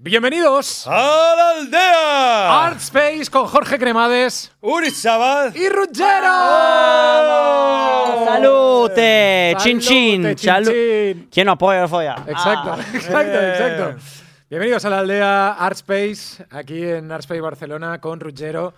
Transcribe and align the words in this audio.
Bienvenidos 0.00 0.86
¡A 0.86 1.34
la 1.36 1.50
aldea! 1.58 2.66
Art 2.66 2.76
Space 2.78 3.24
con 3.32 3.46
Jorge 3.48 3.80
Cremades 3.80 4.52
Uri 4.60 4.92
Sabad. 4.92 5.52
y 5.56 5.68
Ruggero. 5.68 6.34
Salute, 8.24 9.56
chin 9.58 9.82
Salute, 9.82 10.36
chin. 10.36 11.28
¿Quién 11.32 11.46
no 11.46 11.52
apoya 11.52 11.82
el 11.82 11.88
folla? 11.88 12.14
Exacto, 12.28 12.74
Ah. 12.74 12.84
exacto, 12.94 13.40
exacto. 13.40 13.96
Bienvenidos 14.48 14.84
a 14.84 14.90
la 14.90 15.00
aldea 15.00 15.52
Art 15.54 15.76
Space, 15.76 16.46
aquí 16.50 16.80
en 16.84 17.10
Art 17.10 17.22
Space 17.24 17.40
Barcelona 17.40 18.00
con 18.00 18.20
Ruggero. 18.20 18.72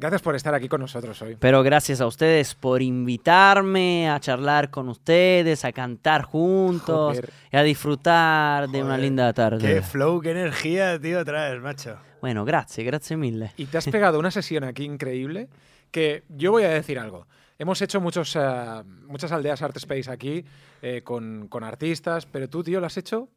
Gracias 0.00 0.22
por 0.22 0.34
estar 0.34 0.54
aquí 0.54 0.66
con 0.66 0.80
nosotros 0.80 1.20
hoy. 1.20 1.36
Pero 1.38 1.62
gracias 1.62 2.00
a 2.00 2.06
ustedes 2.06 2.54
por 2.54 2.80
invitarme 2.80 4.08
a 4.08 4.18
charlar 4.18 4.70
con 4.70 4.88
ustedes, 4.88 5.62
a 5.66 5.72
cantar 5.72 6.22
juntos 6.22 7.16
Joder. 7.18 7.30
y 7.52 7.56
a 7.58 7.62
disfrutar 7.62 8.70
de 8.70 8.78
una 8.78 8.92
Joder, 8.92 9.00
linda 9.00 9.32
tarde. 9.34 9.58
Qué 9.58 9.82
flow, 9.82 10.22
qué 10.22 10.30
energía, 10.30 10.98
tío, 10.98 11.22
traes, 11.22 11.60
macho. 11.60 11.98
Bueno, 12.22 12.46
gracias, 12.46 12.86
gracias 12.86 13.18
mille. 13.18 13.52
Y 13.58 13.66
te 13.66 13.76
has 13.76 13.88
pegado 13.88 14.18
una 14.18 14.30
sesión 14.30 14.64
aquí 14.64 14.84
increíble 14.84 15.50
que 15.90 16.24
yo 16.30 16.50
voy 16.52 16.62
a 16.62 16.70
decir 16.70 16.98
algo. 16.98 17.26
Hemos 17.58 17.82
hecho 17.82 18.00
muchos, 18.00 18.34
eh, 18.36 18.82
muchas 19.06 19.30
aldeas 19.32 19.60
Art 19.60 19.76
Space 19.76 20.10
aquí 20.10 20.46
eh, 20.80 21.02
con, 21.04 21.46
con 21.48 21.62
artistas, 21.62 22.24
pero 22.24 22.48
tú, 22.48 22.64
tío, 22.64 22.80
lo 22.80 22.86
has 22.86 22.96
hecho, 22.96 23.28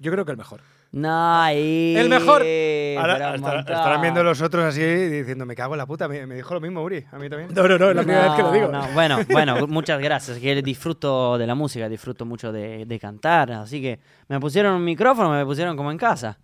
yo 0.00 0.10
creo 0.10 0.24
que 0.24 0.32
el 0.32 0.38
mejor. 0.38 0.60
No, 0.92 1.40
ahí. 1.42 1.94
El 1.96 2.08
mejor. 2.10 2.42
Ahora 2.42 3.34
estará- 3.34 3.60
estarán 3.60 4.00
viendo 4.02 4.22
los 4.22 4.42
otros 4.42 4.62
así 4.64 4.80
diciendo, 4.82 5.46
me 5.46 5.54
cago 5.54 5.72
en 5.74 5.78
la 5.78 5.86
puta. 5.86 6.06
Me, 6.06 6.26
me 6.26 6.34
dijo 6.34 6.52
lo 6.52 6.60
mismo, 6.60 6.82
Uri, 6.82 7.02
a 7.10 7.18
mí 7.18 7.30
también. 7.30 7.52
No, 7.54 7.66
no, 7.66 7.78
no, 7.78 7.90
es 7.90 7.96
la 7.96 8.02
primera 8.02 8.24
vez 8.28 8.32
que 8.36 8.42
lo 8.42 8.52
digo. 8.52 8.68
No, 8.68 8.86
bueno, 8.92 9.18
bueno, 9.30 9.66
muchas 9.66 9.98
gracias. 10.00 10.38
Que 10.38 10.60
disfruto 10.62 11.38
de 11.38 11.46
la 11.46 11.54
música, 11.54 11.88
disfruto 11.88 12.26
mucho 12.26 12.52
de, 12.52 12.84
de 12.84 12.98
cantar. 13.00 13.52
Así 13.52 13.80
que 13.80 13.98
me 14.28 14.38
pusieron 14.38 14.74
un 14.74 14.84
micrófono, 14.84 15.30
me 15.30 15.46
pusieron 15.46 15.76
como 15.78 15.90
en 15.90 15.96
casa. 15.98 16.38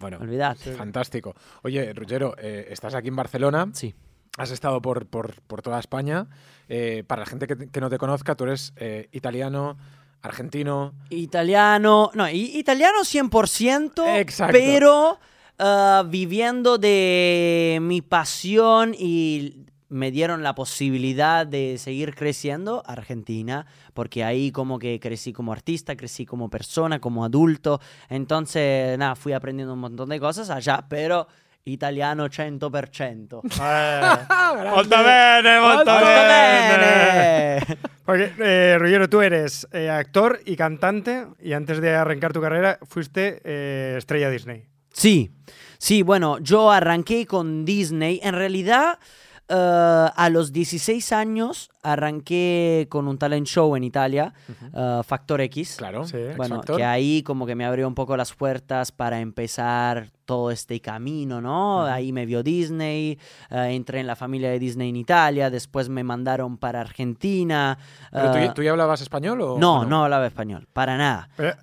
Bueno, 0.00 0.18
fantástico. 0.76 1.34
Oye, 1.62 1.92
Ruggero, 1.94 2.34
eh, 2.38 2.66
estás 2.70 2.94
aquí 2.96 3.08
en 3.08 3.16
Barcelona, 3.16 3.68
Sí. 3.72 3.94
has 4.36 4.50
estado 4.50 4.82
por, 4.82 5.06
por- 5.06 5.40
por 5.46 5.62
toda 5.62 5.78
España. 5.78 6.26
Eh, 6.68 7.04
para 7.06 7.20
la 7.20 7.26
gente 7.26 7.46
que, 7.46 7.70
que 7.70 7.80
no 7.80 7.88
te 7.88 7.96
conozca, 7.98 8.34
tú 8.34 8.44
eres 8.44 8.72
eh, 8.76 9.08
italiano, 9.12 9.76
argentino. 10.24 10.94
Italiano, 11.10 12.10
no, 12.14 12.28
italiano 12.28 13.00
100%, 13.02 14.18
Exacto. 14.18 14.52
pero 14.52 15.18
ah, 15.58 16.04
viviendo 16.08 16.78
de 16.78 17.78
mi 17.82 18.00
pasión 18.00 18.94
y 18.98 19.64
me 19.88 20.10
dieron 20.10 20.42
la 20.42 20.54
posibilidad 20.54 21.46
de 21.46 21.78
seguir 21.78 22.14
creciendo 22.14 22.82
Argentina, 22.86 23.66
porque 23.92 24.24
ahí 24.24 24.50
como 24.50 24.78
que 24.78 24.98
crecí 24.98 25.32
como 25.32 25.52
artista, 25.52 25.94
crecí 25.94 26.26
como 26.26 26.48
persona, 26.48 26.98
como 26.98 27.24
adulto, 27.24 27.80
entonces 28.08 28.98
nada, 28.98 29.14
fui 29.14 29.34
aprendiendo 29.34 29.74
un 29.74 29.80
montón 29.80 30.08
de 30.08 30.18
cosas 30.18 30.50
allá, 30.50 30.86
pero 30.88 31.28
italiano 31.64 32.26
100%. 32.26 33.40
Eh, 33.60 34.70
molto 34.70 34.96
bene, 35.04 35.60
molto 35.60 35.90
Molto 35.90 36.06
bene. 36.06 37.60
Bene. 37.68 37.93
Porque, 38.04 38.32
eh, 38.38 38.76
Ruggero, 38.78 39.08
tú 39.08 39.22
eres 39.22 39.66
eh, 39.72 39.88
actor 39.88 40.40
y 40.44 40.56
cantante 40.56 41.26
y 41.40 41.52
antes 41.54 41.80
de 41.80 41.94
arrancar 41.94 42.32
tu 42.32 42.40
carrera 42.40 42.78
fuiste 42.82 43.40
eh, 43.44 43.94
estrella 43.96 44.28
Disney. 44.28 44.66
Sí, 44.92 45.30
sí, 45.78 46.02
bueno, 46.02 46.38
yo 46.38 46.70
arranqué 46.70 47.26
con 47.26 47.64
Disney. 47.64 48.20
En 48.22 48.34
realidad, 48.34 48.98
eh, 49.48 50.08
a 50.16 50.28
los 50.30 50.52
16 50.52 51.12
años 51.12 51.70
arranqué 51.82 52.86
con 52.90 53.08
un 53.08 53.18
talent 53.18 53.46
show 53.46 53.74
en 53.76 53.84
Italia, 53.84 54.32
eh, 54.74 55.00
Factor 55.04 55.40
X. 55.42 55.76
Claro. 55.78 56.04
Sí. 56.06 56.16
X 56.16 56.36
Bueno, 56.36 56.56
Factor. 56.56 56.76
que 56.76 56.84
ahí 56.84 57.22
como 57.22 57.46
que 57.46 57.54
me 57.54 57.64
abrió 57.64 57.86
un 57.88 57.94
poco 57.94 58.16
las 58.16 58.32
puertas 58.32 58.92
para 58.92 59.20
empezar 59.20 60.10
todo 60.24 60.50
este 60.50 60.80
camino, 60.80 61.40
¿no? 61.40 61.84
Ahí 61.84 62.12
me 62.12 62.24
vio 62.26 62.42
Disney, 62.42 63.18
eh, 63.50 63.68
entré 63.72 64.00
en 64.00 64.06
la 64.06 64.16
familia 64.16 64.50
de 64.50 64.58
Disney 64.58 64.88
en 64.88 64.96
Italia, 64.96 65.50
después 65.50 65.88
me 65.88 66.02
mandaron 66.04 66.56
para 66.56 66.80
Argentina. 66.80 67.76
¿Pero 68.10 68.32
tú, 68.32 68.38
ya- 68.38 68.54
tú 68.54 68.62
ya 68.62 68.70
hablabas 68.70 69.00
español 69.02 69.40
o 69.42 69.58
no, 69.58 69.84
no 69.84 70.04
hablaba 70.04 70.26
español, 70.26 70.66
para 70.72 70.96
nada. 70.96 71.28
Pero, 71.36 71.54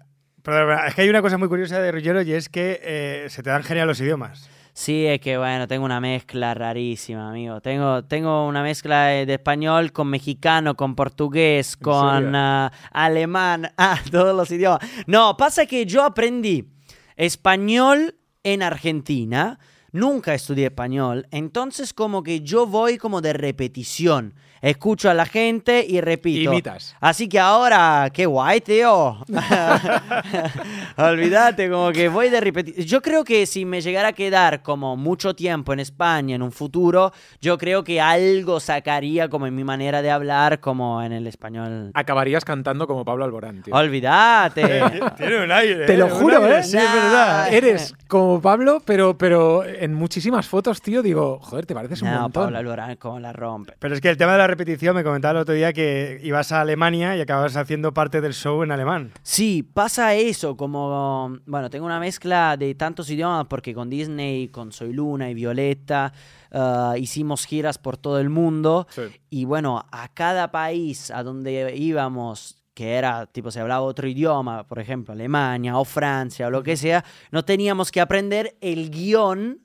pero 0.43 0.85
es 0.85 0.93
que 0.95 1.01
hay 1.01 1.09
una 1.09 1.21
cosa 1.21 1.37
muy 1.37 1.47
curiosa 1.47 1.79
de 1.79 1.91
Ruggero 1.91 2.21
y 2.21 2.33
es 2.33 2.49
que 2.49 2.79
eh, 2.83 3.25
se 3.29 3.41
te 3.43 3.49
dan 3.49 3.63
genial 3.63 3.87
los 3.87 3.99
idiomas. 3.99 4.49
Sí, 4.81 5.05
es 5.05 5.21
que 5.21 5.37
bueno, 5.37 5.67
tengo 5.67 5.85
una 5.85 6.01
mezcla 6.01 6.55
rarísima, 6.55 7.29
amigo. 7.29 7.61
Tengo, 7.61 8.03
tengo 8.05 8.47
una 8.47 8.63
mezcla 8.63 9.05
de, 9.05 9.27
de 9.27 9.33
español 9.35 9.91
con 9.91 10.07
mexicano, 10.07 10.75
con 10.75 10.95
portugués, 10.95 11.75
¿En 11.75 11.83
con 11.83 12.35
ah, 12.35 12.71
alemán, 12.89 13.71
ah, 13.77 13.99
todos 14.09 14.35
los 14.35 14.49
idiomas. 14.49 14.79
No, 15.05 15.37
pasa 15.37 15.67
que 15.67 15.85
yo 15.85 16.03
aprendí 16.03 16.67
español 17.15 18.15
en 18.41 18.63
Argentina, 18.63 19.59
nunca 19.91 20.33
estudié 20.33 20.65
español, 20.67 21.27
entonces 21.31 21.93
como 21.93 22.23
que 22.23 22.41
yo 22.41 22.65
voy 22.65 22.97
como 22.97 23.21
de 23.21 23.33
repetición. 23.33 24.33
Escucho 24.61 25.09
a 25.09 25.15
la 25.15 25.25
gente 25.25 25.83
y 25.87 26.01
repito. 26.01 26.51
Imitas. 26.51 26.95
Así 26.99 27.27
que 27.27 27.39
ahora, 27.39 28.11
qué 28.13 28.27
guay, 28.27 28.61
tío. 28.61 29.17
Olvídate, 30.97 31.67
como 31.67 31.91
que 31.91 32.09
voy 32.09 32.29
de 32.29 32.39
repetir. 32.39 32.85
Yo 32.85 33.01
creo 33.01 33.23
que 33.23 33.47
si 33.47 33.65
me 33.65 33.81
llegara 33.81 34.09
a 34.09 34.13
quedar 34.13 34.61
como 34.61 34.95
mucho 34.95 35.33
tiempo 35.35 35.73
en 35.73 35.79
España 35.79 36.35
en 36.35 36.43
un 36.43 36.51
futuro, 36.51 37.11
yo 37.41 37.57
creo 37.57 37.83
que 37.83 37.99
algo 37.99 38.59
sacaría 38.59 39.29
como 39.29 39.47
en 39.47 39.55
mi 39.55 39.63
manera 39.63 40.03
de 40.03 40.11
hablar, 40.11 40.59
como 40.59 41.01
en 41.01 41.11
el 41.11 41.25
español. 41.25 41.89
Acabarías 41.95 42.45
cantando 42.45 42.85
como 42.85 43.03
Pablo 43.03 43.25
Alborán, 43.25 43.63
tío. 43.63 43.73
Olvídate. 43.73 44.83
Tiene 45.17 45.43
un 45.43 45.51
aire. 45.51 45.87
Te 45.87 45.97
lo 45.97 46.05
un 46.05 46.11
juro, 46.11 46.37
aire, 46.37 46.59
¿eh? 46.59 46.63
Sí, 46.63 46.77
es 46.77 46.93
verdad. 46.93 47.51
Eres 47.51 47.95
como 48.07 48.39
Pablo, 48.39 48.79
pero, 48.85 49.17
pero 49.17 49.63
en 49.81 49.93
muchísimas 49.93 50.47
fotos, 50.47 50.81
tío, 50.81 51.01
digo, 51.01 51.39
joder, 51.41 51.65
te 51.65 51.73
pareces 51.73 52.01
un 52.01 52.11
no, 52.11 52.21
montón. 52.21 52.43
Pablo 52.43 52.57
Alborán, 52.59 52.95
como 52.97 53.19
la 53.19 53.33
rompe. 53.33 53.73
Pero 53.79 53.95
es 53.95 54.01
que 54.01 54.09
el 54.09 54.17
tema 54.17 54.33
de 54.33 54.37
la 54.37 54.47
repetición, 54.47 54.95
me 54.95 55.03
comentaba 55.03 55.31
el 55.31 55.37
otro 55.37 55.55
día 55.55 55.73
que 55.73 56.19
ibas 56.23 56.51
a 56.51 56.61
Alemania 56.61 57.17
y 57.17 57.21
acabas 57.21 57.55
haciendo 57.57 57.93
parte 57.93 58.21
del 58.21 58.33
show 58.33 58.61
en 58.63 58.71
alemán. 58.71 59.11
Sí, 59.23 59.63
pasa 59.63 60.13
eso, 60.13 60.55
como, 60.55 61.37
bueno, 61.45 61.69
tengo 61.69 61.85
una 61.85 61.99
mezcla 61.99 62.55
de 62.57 62.75
tantos 62.75 63.09
idiomas 63.09 63.47
porque 63.47 63.73
con 63.73 63.89
Disney, 63.89 64.49
con 64.49 64.71
Soy 64.71 64.93
Luna 64.93 65.29
y 65.29 65.33
Violeta, 65.33 66.13
ah, 66.51 66.93
hicimos 66.97 67.45
giras 67.45 67.77
por 67.77 67.97
todo 67.97 68.19
el 68.19 68.29
mundo 68.29 68.87
Sí. 68.89 69.01
y 69.29 69.45
bueno, 69.45 69.85
a 69.91 70.07
cada 70.13 70.51
país 70.51 71.09
a 71.11 71.23
donde 71.23 71.75
íbamos, 71.75 72.57
que 72.73 72.93
era, 72.95 73.25
tipo, 73.25 73.51
se 73.51 73.59
hablaba 73.59 73.81
otro 73.81 74.07
idioma, 74.07 74.67
por 74.67 74.79
ejemplo, 74.79 75.13
Alemania 75.13 75.77
o 75.77 75.85
Francia 75.85 76.47
o 76.47 76.49
lo 76.51 76.63
que 76.63 76.77
sea, 76.77 77.03
no 77.31 77.43
teníamos 77.43 77.91
que 77.91 77.99
aprender 77.99 78.55
el 78.61 78.89
guion 78.89 79.59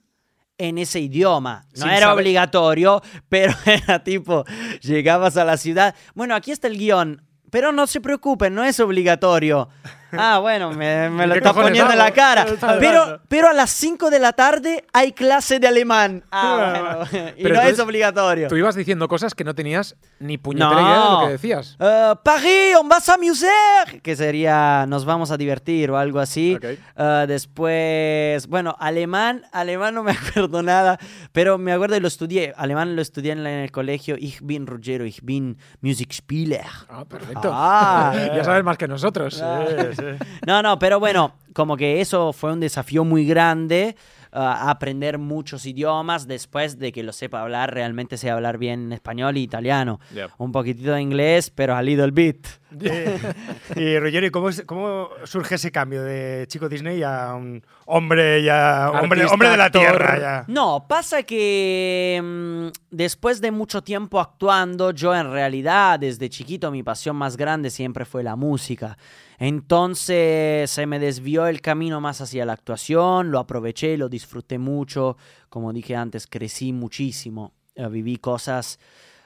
en 0.59 0.79
ese 0.79 1.01
idioma. 1.01 1.67
No 1.75 1.83
Sin 1.83 1.91
era 1.91 2.07
saber- 2.07 2.19
obligatorio, 2.23 3.03
pero 3.29 3.53
era 3.67 4.03
tipo, 4.03 4.45
llegabas 4.81 5.37
a 5.37 5.45
la 5.45 5.57
ciudad, 5.57 5.95
bueno, 6.15 6.35
aquí 6.35 6.51
está 6.51 6.67
el 6.69 6.79
guion, 6.79 7.23
pero 7.51 7.73
no 7.73 7.87
se 7.87 8.01
preocupen, 8.01 8.55
no 8.55 8.65
es 8.65 8.81
obligatorio. 8.81 9.69
Ah, 10.13 10.39
bueno, 10.39 10.71
me, 10.73 11.11
me 11.11 11.27
lo 11.27 11.33
¿Qué 11.35 11.39
está 11.39 11.53
poniendo 11.53 11.93
en 11.93 11.99
la 11.99 12.11
cara. 12.13 12.47
Pero, 12.79 13.21
pero 13.29 13.49
a 13.49 13.53
las 13.53 13.71
5 13.71 14.11
de 14.11 14.19
la 14.19 14.33
tarde 14.33 14.85
hay 14.93 15.13
clase 15.13 15.59
de 15.59 15.67
alemán. 15.67 16.25
Ah, 16.31 17.05
bueno, 17.11 17.31
y 17.37 17.43
Pero 17.43 17.55
no 17.57 17.63
es 17.63 17.79
obligatorio. 17.81 18.49
Tú 18.49 18.57
ibas 18.57 18.75
diciendo 18.75 19.09
cosas 19.09 19.35
que 19.35 19.45
no 19.45 19.55
tenías 19.55 19.97
ni 20.19 20.39
puñetera 20.39 20.71
No. 20.71 20.81
idea 20.81 20.99
de 21.05 21.11
lo 21.11 21.21
que 21.27 21.33
decías. 21.33 21.77
Eh, 21.81 22.15
Paris, 22.23 22.77
on 22.81 22.89
va 22.91 23.01
s'amuser, 23.01 24.01
que 24.03 24.17
sería 24.17 24.85
nos 24.87 25.05
vamos 25.05 25.31
a 25.31 25.37
divertir 25.37 25.91
o 25.91 25.99
algo 25.99 26.21
así. 26.21 26.55
Ok. 26.57 26.65
Eh, 26.97 27.25
después, 27.29 28.47
bueno, 28.49 28.77
alemán, 28.79 29.43
alemán 29.53 29.95
no 29.95 30.03
me 30.03 30.13
acuerdo 30.31 30.63
nada, 30.63 30.99
pero 31.33 31.59
me 31.59 31.73
acuerdo 31.73 31.97
y 31.97 32.01
lo 32.01 32.09
estudié. 32.09 32.55
Alemán 32.57 32.97
lo 32.97 33.03
estudié 33.03 33.33
en 33.33 33.47
el 33.47 33.71
colegio. 33.73 34.17
Ich 34.19 34.41
bin 34.43 34.67
Ruggero, 34.67 35.05
ich 35.05 35.21
bin 35.23 35.59
Musikspieler. 35.81 36.65
Ah, 36.89 37.05
perfecto. 37.05 37.51
Ah. 37.53 38.13
ya 38.37 38.45
sabes 38.45 38.65
más 38.65 38.79
que 38.79 38.89
nosotros. 38.89 39.41
Ah. 39.43 39.65
Sí, 39.96 39.96
sí. 39.97 40.27
No, 40.47 40.63
no, 40.63 40.79
pero 40.79 41.01
bueno, 41.01 41.35
como 41.53 41.77
que 41.77 42.01
eso 42.01 42.33
fue 42.33 42.53
un 42.53 42.61
desafío 42.61 43.05
muy 43.05 43.27
grande. 43.27 43.97
ah, 44.33 44.69
aprender 44.71 45.17
muchos 45.19 45.65
idiomas 45.65 46.27
después 46.27 46.79
de 46.79 46.93
que 46.93 47.03
lo 47.03 47.13
sepa 47.13 47.41
hablar, 47.41 47.73
realmente 47.73 48.19
sé 48.19 48.31
hablar 48.31 48.59
bien 48.59 48.93
español 48.93 49.37
e 49.37 49.41
italiano. 49.41 49.99
Yep. 50.15 50.31
Un 50.39 50.53
poquitito 50.53 50.93
de 50.93 51.01
inglés, 51.01 51.51
pero 51.51 51.75
a 51.75 51.81
little 51.83 52.11
bit. 52.11 52.47
y, 53.77 53.81
y 53.81 53.99
Ruggero, 53.99 54.27
¿y 54.27 54.31
cómo, 54.31 54.49
es- 54.49 54.63
cómo 54.67 55.09
surge 55.25 55.55
ese 55.55 55.71
cambio 55.71 56.03
de 56.03 56.47
chico 56.49 56.69
Disney 56.69 57.03
a 57.03 57.35
un 57.35 57.63
hombre 57.85 58.43
ya 58.43 58.91
hombre, 58.91 59.21
Artista, 59.21 59.35
hombre 59.35 59.49
de 59.51 59.57
la 59.57 59.71
tierra? 59.71 60.19
Ya. 60.19 60.45
No, 60.49 60.87
pasa 60.89 61.23
que 61.23 62.21
mm, 62.23 62.67
después 62.91 63.41
de 63.41 63.51
mucho 63.53 63.83
tiempo 63.83 64.21
actuando, 64.21 64.91
yo 64.91 65.15
en 65.15 65.31
realidad 65.31 65.99
desde 66.01 66.29
chiquito 66.29 66.71
mi 66.71 66.83
pasión 66.83 67.17
más 67.17 67.37
grande 67.37 67.71
siempre 67.71 68.05
fue 68.05 68.23
la 68.23 68.37
música. 68.37 68.97
Entonces 69.39 70.71
se 70.71 70.87
me 70.87 70.99
desvió 70.99 71.47
el 71.47 71.61
camino 71.61 72.01
más 72.01 72.21
hacia 72.21 72.45
la 72.47 72.53
actuación, 72.55 73.31
lo 73.31 73.39
aproveché, 73.39 73.97
lo 73.97 74.09
disfruté 74.09 74.59
mucho, 74.59 75.17
como 75.49 75.73
dije 75.73 75.95
antes, 75.97 76.27
crecí 76.27 76.73
muchísimo, 76.73 77.53
eh, 77.75 77.87
viví 77.89 78.17
cosas 78.17 78.79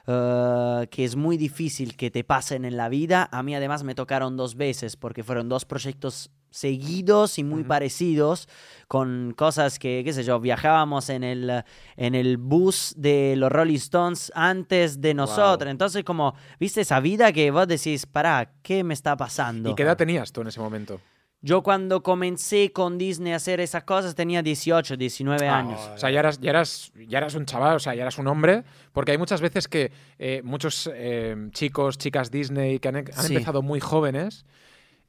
eh, 0.07 0.87
que 0.89 1.03
es 1.03 1.15
muy 1.15 1.37
difícil 1.37 1.95
que 1.95 2.11
te 2.11 2.23
pasen 2.23 2.65
en 2.65 2.77
la 2.77 2.89
vida. 2.89 3.29
A 3.31 3.43
mí 3.43 3.55
además 3.55 3.83
me 3.83 3.95
tocaron 3.95 4.37
dos 4.37 4.55
veces 4.55 4.95
porque 4.95 5.23
fueron 5.23 5.49
dos 5.49 5.65
proyectos 5.65 6.31
seguidos 6.51 7.39
y 7.39 7.43
muy 7.43 7.63
parecidos 7.63 8.47
con 8.87 9.33
cosas 9.37 9.79
que, 9.79 10.01
qué 10.03 10.11
sé 10.11 10.23
yo, 10.23 10.39
viajábamos 10.39 11.09
en 11.09 11.23
el, 11.23 11.63
en 11.95 12.13
el 12.13 12.37
bus 12.37 12.93
de 12.97 13.35
los 13.37 13.49
Rolling 13.51 13.77
Stones 13.77 14.31
antes 14.35 14.99
de 14.99 15.13
nosotros. 15.13 15.71
Entonces, 15.71 16.03
como, 16.03 16.35
viste 16.59 16.81
esa 16.81 16.99
vida 16.99 17.31
que 17.31 17.51
vos 17.51 17.67
decís, 17.67 18.05
pará, 18.05 18.51
¿qué 18.61 18.83
me 18.83 18.93
está 18.93 19.15
pasando? 19.15 19.69
¿Y 19.69 19.75
qué 19.75 19.83
edad 19.83 19.95
tenías 19.95 20.31
tú 20.31 20.41
en 20.41 20.47
ese 20.47 20.59
momento? 20.59 20.99
Yo 21.43 21.63
cuando 21.63 22.03
comencé 22.03 22.71
con 22.71 22.99
Disney 22.99 23.33
a 23.33 23.37
hacer 23.37 23.59
esas 23.59 23.83
cosas 23.83 24.13
tenía 24.13 24.43
18, 24.43 24.95
19 24.95 25.47
años. 25.47 25.79
O 25.95 25.97
sea, 25.97 26.11
ya 26.11 26.19
eras, 26.19 26.39
ya, 26.39 26.51
eras, 26.51 26.91
ya 27.07 27.17
eras 27.17 27.33
un 27.33 27.45
chaval, 27.47 27.77
o 27.77 27.79
sea, 27.79 27.95
ya 27.95 28.03
eras 28.03 28.19
un 28.19 28.27
hombre, 28.27 28.63
porque 28.93 29.11
hay 29.13 29.17
muchas 29.17 29.41
veces 29.41 29.67
que 29.67 29.91
eh, 30.19 30.41
muchos 30.43 30.87
eh, 30.93 31.35
chicos, 31.51 31.97
chicas 31.97 32.29
Disney 32.29 32.77
que 32.77 32.89
han, 32.89 32.95
han 32.97 33.05
Sí. 33.13 33.33
empezado 33.33 33.63
muy 33.63 33.79
jóvenes, 33.79 34.45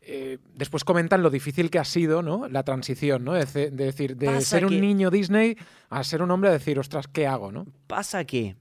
eh, 0.00 0.38
después 0.54 0.84
comentan 0.84 1.22
lo 1.22 1.28
difícil 1.28 1.70
que 1.70 1.78
ha 1.78 1.84
sido 1.84 2.22
¿no? 2.22 2.48
la 2.48 2.62
transición, 2.62 3.24
¿no? 3.24 3.34
De, 3.34 3.70
decir, 3.70 4.16
de 4.16 4.26
Pasa 4.26 4.40
ser 4.40 4.64
un 4.66 4.80
niño 4.80 5.10
Disney 5.10 5.56
a 5.90 6.02
ser 6.02 6.22
un 6.22 6.30
hombre, 6.30 6.48
a 6.48 6.52
decir, 6.54 6.78
ostras, 6.78 7.06
¿qué 7.08 7.26
hago? 7.26 7.52
¿no? 7.52 7.66
Pasa 7.86 8.24
que 8.24 8.56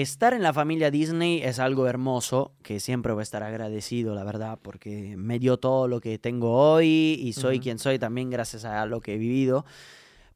estar 0.00 0.34
en 0.34 0.42
la 0.42 0.52
familia 0.52 0.90
Disney 0.90 1.40
es 1.42 1.58
algo 1.58 1.86
hermoso, 1.86 2.52
que 2.62 2.80
siempre 2.80 3.12
voy 3.12 3.20
a 3.20 3.22
estar 3.22 3.42
agradecido, 3.42 4.14
la 4.14 4.24
verdad, 4.24 4.58
porque 4.60 5.14
me 5.16 5.38
dio 5.38 5.58
todo 5.58 5.88
lo 5.88 6.00
que 6.00 6.18
tengo 6.18 6.52
hoy 6.52 7.18
y 7.20 7.32
soy 7.32 7.60
quien 7.60 7.78
soy 7.78 7.98
también 7.98 8.30
gracias 8.30 8.64
a 8.64 8.86
lo 8.86 9.00
que 9.00 9.14
he 9.14 9.18
vivido. 9.18 9.64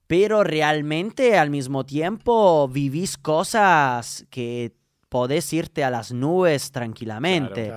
Pero 0.07 0.45
realmente 0.45 1.39
al 1.39 1.51
mismo 1.51 1.85
tiempo 1.85 2.69
vivís 2.69 3.17
cosas 3.17 4.27
que 4.31 4.73
podés 5.09 5.53
irte 5.53 5.85
a 5.85 5.91
las 5.91 6.13
nubes 6.13 6.73
tranquilamente, 6.73 7.73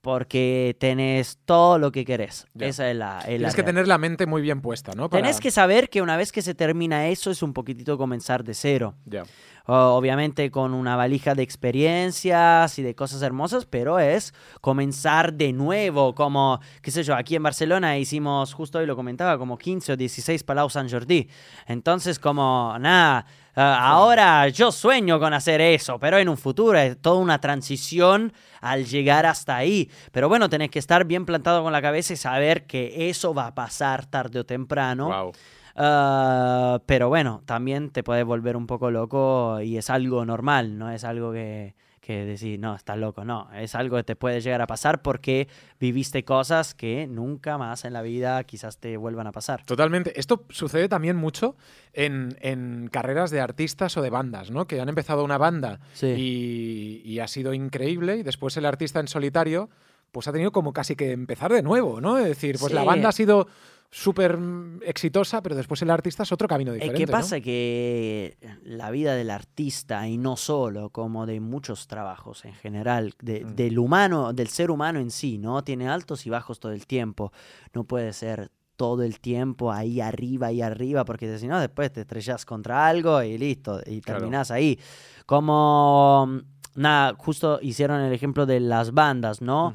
porque 0.00 0.76
tenés 0.78 1.38
todo 1.44 1.78
lo 1.78 1.90
que 1.92 2.04
querés. 2.04 2.46
Ya. 2.54 2.66
Esa 2.68 2.90
es 2.90 2.96
la... 2.96 3.18
es 3.20 3.24
la 3.24 3.26
Tienes 3.26 3.54
que 3.54 3.62
real. 3.62 3.74
tener 3.74 3.88
la 3.88 3.98
mente 3.98 4.26
muy 4.26 4.42
bien 4.42 4.60
puesta, 4.60 4.92
¿no? 4.94 5.10
Para- 5.10 5.22
Tenés 5.22 5.40
que 5.40 5.50
saber 5.50 5.90
que 5.90 6.02
una 6.02 6.16
vez 6.16 6.32
que 6.32 6.40
se 6.42 6.54
termina 6.54 7.08
eso 7.08 7.30
es 7.30 7.42
un 7.42 7.52
poquitito 7.52 7.98
comenzar 7.98 8.44
de 8.44 8.54
cero. 8.54 8.94
Ya. 9.06 9.24
O- 9.66 9.74
obviamente 9.96 10.50
con 10.50 10.72
una 10.72 10.96
valija 10.96 11.34
de 11.34 11.42
experiencias 11.42 12.78
y 12.78 12.82
de 12.82 12.94
cosas 12.94 13.22
hermosas, 13.22 13.66
pero 13.66 13.98
es 13.98 14.32
comenzar 14.60 15.34
de 15.34 15.52
nuevo, 15.52 16.14
como, 16.14 16.60
qué 16.80 16.90
sé 16.90 17.02
yo, 17.02 17.14
aquí 17.14 17.34
en 17.36 17.42
Barcelona 17.42 17.98
hicimos, 17.98 18.54
justo 18.54 18.78
hoy 18.78 18.86
lo 18.86 18.96
comentaba, 18.96 19.36
como 19.38 19.58
15 19.58 19.92
o 19.92 19.96
16 19.96 20.44
Palau 20.44 20.70
San 20.70 20.88
Jordi. 20.88 21.28
Entonces, 21.66 22.18
como, 22.18 22.76
nada, 22.78 23.26
eh, 23.58 23.60
ahora 23.60 24.46
yo 24.46 24.70
sueño 24.70 25.18
con 25.18 25.34
hacer 25.34 25.60
eso, 25.60 25.98
pero 25.98 26.16
en 26.16 26.28
un 26.28 26.36
futuro 26.36 26.78
es 26.78 26.96
toda 27.02 27.16
una 27.16 27.40
transición 27.40 28.32
al 28.60 28.86
llegar 28.86 29.26
hasta 29.26 29.56
ahí. 29.56 29.90
Pero 30.12 30.28
bueno, 30.28 30.48
tenés 30.48 30.70
que 30.70 30.78
estar 30.78 31.04
bien 31.04 31.26
plantado 31.26 31.64
con 31.64 31.72
la 31.72 31.82
cabeza 31.82 32.12
y 32.12 32.16
saber 32.16 32.66
que 32.66 33.10
eso 33.10 33.34
va 33.34 33.48
a 33.48 33.54
pasar 33.56 34.06
tarde 34.06 34.38
o 34.38 34.46
temprano. 34.46 35.06
Guau. 35.06 35.32
Ah, 35.80 36.80
pero 36.86 37.08
bueno, 37.08 37.42
también 37.46 37.90
te 37.90 38.02
puedes 38.02 38.24
volver 38.24 38.56
un 38.56 38.66
poco 38.66 38.90
loco 38.90 39.60
y 39.60 39.76
es 39.78 39.90
algo 39.90 40.24
normal, 40.24 40.76
no 40.76 40.90
es 40.90 41.04
algo 41.04 41.32
que, 41.32 41.76
que 42.00 42.24
decir, 42.24 42.58
no, 42.58 42.74
estás 42.74 42.98
loco, 42.98 43.24
no, 43.24 43.48
es 43.54 43.74
algo 43.76 43.96
que 43.98 44.02
te 44.02 44.16
puede 44.16 44.40
llegar 44.40 44.60
a 44.60 44.66
pasar 44.66 45.02
porque 45.02 45.46
viviste 45.78 46.24
cosas 46.24 46.74
que 46.74 47.06
nunca 47.06 47.58
más 47.58 47.84
en 47.84 47.92
la 47.92 48.02
vida 48.02 48.42
quizás 48.44 48.78
te 48.78 48.96
vuelvan 48.96 49.28
a 49.28 49.32
pasar. 49.32 49.64
Totalmente. 49.66 50.18
Esto 50.18 50.44
sucede 50.48 50.88
también 50.88 51.16
mucho 51.16 51.54
en, 51.92 52.36
en 52.40 52.88
carreras 52.90 53.30
de 53.30 53.40
artistas 53.40 53.96
o 53.96 54.02
de 54.02 54.10
bandas, 54.10 54.50
¿no? 54.50 54.66
Que 54.66 54.80
han 54.80 54.88
empezado 54.88 55.22
una 55.22 55.38
banda 55.38 55.78
Sí. 55.92 56.06
y, 56.16 57.02
y 57.04 57.20
ha 57.20 57.28
sido 57.28 57.54
increíble 57.54 58.16
y 58.16 58.22
después 58.24 58.56
el 58.56 58.66
artista 58.66 58.98
en 59.00 59.06
solitario 59.06 59.70
pues 60.10 60.26
ha 60.26 60.32
tenido 60.32 60.50
como 60.52 60.72
casi 60.72 60.96
que 60.96 61.12
empezar 61.12 61.52
de 61.52 61.62
nuevo, 61.62 62.00
¿no? 62.00 62.16
Es 62.18 62.24
decir, 62.24 62.56
pues 62.58 62.72
la 62.72 62.82
banda 62.82 63.10
ha 63.10 63.12
sido 63.12 63.46
súper 63.90 64.38
exitosa, 64.84 65.42
pero 65.42 65.56
después 65.56 65.80
el 65.82 65.90
artista 65.90 66.22
es 66.22 66.30
otro 66.32 66.46
camino 66.46 66.72
diferente. 66.72 66.98
que 66.98 67.06
¿no? 67.06 67.12
pasa 67.18 67.40
que 67.40 68.36
la 68.62 68.90
vida 68.90 69.14
del 69.14 69.30
artista, 69.30 70.06
y 70.06 70.18
no 70.18 70.36
solo, 70.36 70.90
como 70.90 71.24
de 71.24 71.40
muchos 71.40 71.86
trabajos 71.86 72.44
en 72.44 72.52
general, 72.54 73.14
de- 73.22 73.44
Mm. 73.44 73.54
del 73.56 73.78
humano, 73.78 74.32
del 74.34 74.48
ser 74.48 74.70
humano 74.70 75.00
en 75.00 75.10
sí, 75.10 75.38
¿no? 75.38 75.64
Tiene 75.64 75.88
altos 75.88 76.26
y 76.26 76.30
bajos 76.30 76.60
todo 76.60 76.72
el 76.72 76.86
tiempo. 76.86 77.32
No 77.72 77.84
puede 77.84 78.12
ser 78.12 78.50
todo 78.76 79.02
el 79.02 79.18
tiempo 79.20 79.72
ahí 79.72 80.00
arriba 80.00 80.52
y 80.52 80.60
arriba, 80.62 81.04
porque 81.04 81.36
si 81.38 81.48
no, 81.48 81.58
después 81.58 81.90
te 81.92 82.02
estrellas 82.02 82.44
contra 82.44 82.86
algo 82.86 83.22
y 83.22 83.36
listo, 83.38 83.80
y 83.86 84.00
Claro. 84.02 84.20
terminas 84.20 84.50
ahí. 84.50 84.78
Como, 85.26 86.26
mm, 86.28 86.38
nada, 86.80 87.14
justo 87.18 87.58
hicieron 87.62 88.00
el 88.00 88.12
ejemplo 88.12 88.46
de 88.46 88.60
las 88.60 88.92
bandas, 88.92 89.40
¿no? 89.42 89.72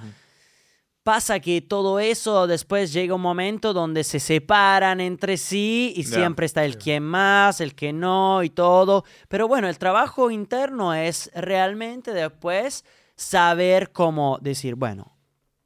Pasa 1.03 1.41
que 1.41 1.61
todo 1.61 1.99
eso 1.99 2.47
después 2.47 2.93
llega 2.93 3.15
un 3.15 3.21
momento 3.21 3.73
donde 3.73 4.05
se 4.05 4.21
separan 4.21 5.01
entre 5.01 5.35
sí 5.35 5.93
y 5.97 6.05
siempre 6.05 6.45
está 6.45 6.63
el 6.63 6.77
quien 6.77 7.03
más, 7.03 7.59
el 7.59 7.75
que 7.75 7.91
no 7.91 8.41
y 8.41 8.49
todo. 8.49 9.03
Pero 9.27 9.49
bueno, 9.49 9.67
el 9.67 9.77
trabajo 9.77 10.31
interno 10.31 10.93
es 10.93 11.29
realmente 11.35 12.13
después 12.13 12.85
saber 13.17 13.91
cómo 13.91 14.37
decir, 14.41 14.75
bueno, 14.75 15.17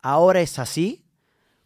ahora 0.02 0.42
es 0.42 0.58
así. 0.58 1.04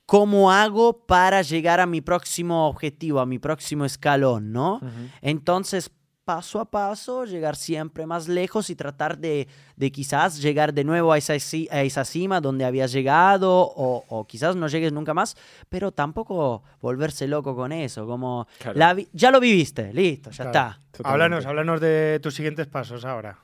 ¿Cómo 0.06 0.52
hago 0.52 1.06
para 1.06 1.42
llegar 1.42 1.80
a 1.80 1.86
mi 1.86 2.02
próximo 2.02 2.68
objetivo, 2.68 3.22
a 3.22 3.26
mi 3.26 3.40
próximo 3.40 3.86
escalón, 3.86 4.52
no? 4.52 4.82
Entonces, 5.22 5.90
paso 6.32 6.62
a 6.62 6.66
paso, 6.66 7.26
llegar 7.26 7.56
siempre 7.58 8.06
más 8.06 8.28
lejos 8.30 8.70
y 8.70 8.76
tratar 8.76 9.18
de, 9.18 9.48
de 9.76 9.92
quizás 9.92 10.42
llegar 10.42 10.74
de 10.74 10.86
nuevo 10.86 11.12
a 11.12 11.18
esa, 11.18 11.34
a 11.34 11.82
esa 11.82 12.06
cima 12.06 12.40
donde 12.40 12.64
habías 12.64 12.94
llegado 12.94 13.52
o, 13.52 14.06
o 14.08 14.26
quizás 14.26 14.56
no 14.56 14.68
llegues 14.70 14.94
nunca 14.94 15.14
más, 15.14 15.36
pero 15.68 15.92
tampoco 15.92 16.64
volverse 16.82 17.28
loco 17.28 17.54
con 17.54 17.74
eso, 17.74 18.06
como 18.08 18.48
Claro. 18.60 18.80
la 18.80 18.94
vi- 18.94 19.10
ya 19.12 19.30
lo 19.30 19.40
viviste, 19.42 19.94
listo, 19.94 20.30
ya 20.32 20.46
Claro. 20.46 20.50
está. 20.52 20.80
Totalmente. 20.92 21.10
Háblanos, 21.10 21.46
háblanos 21.46 21.82
de 21.82 22.20
tus 22.24 22.34
siguientes 22.34 22.68
pasos 22.68 23.04
ahora. 23.04 23.38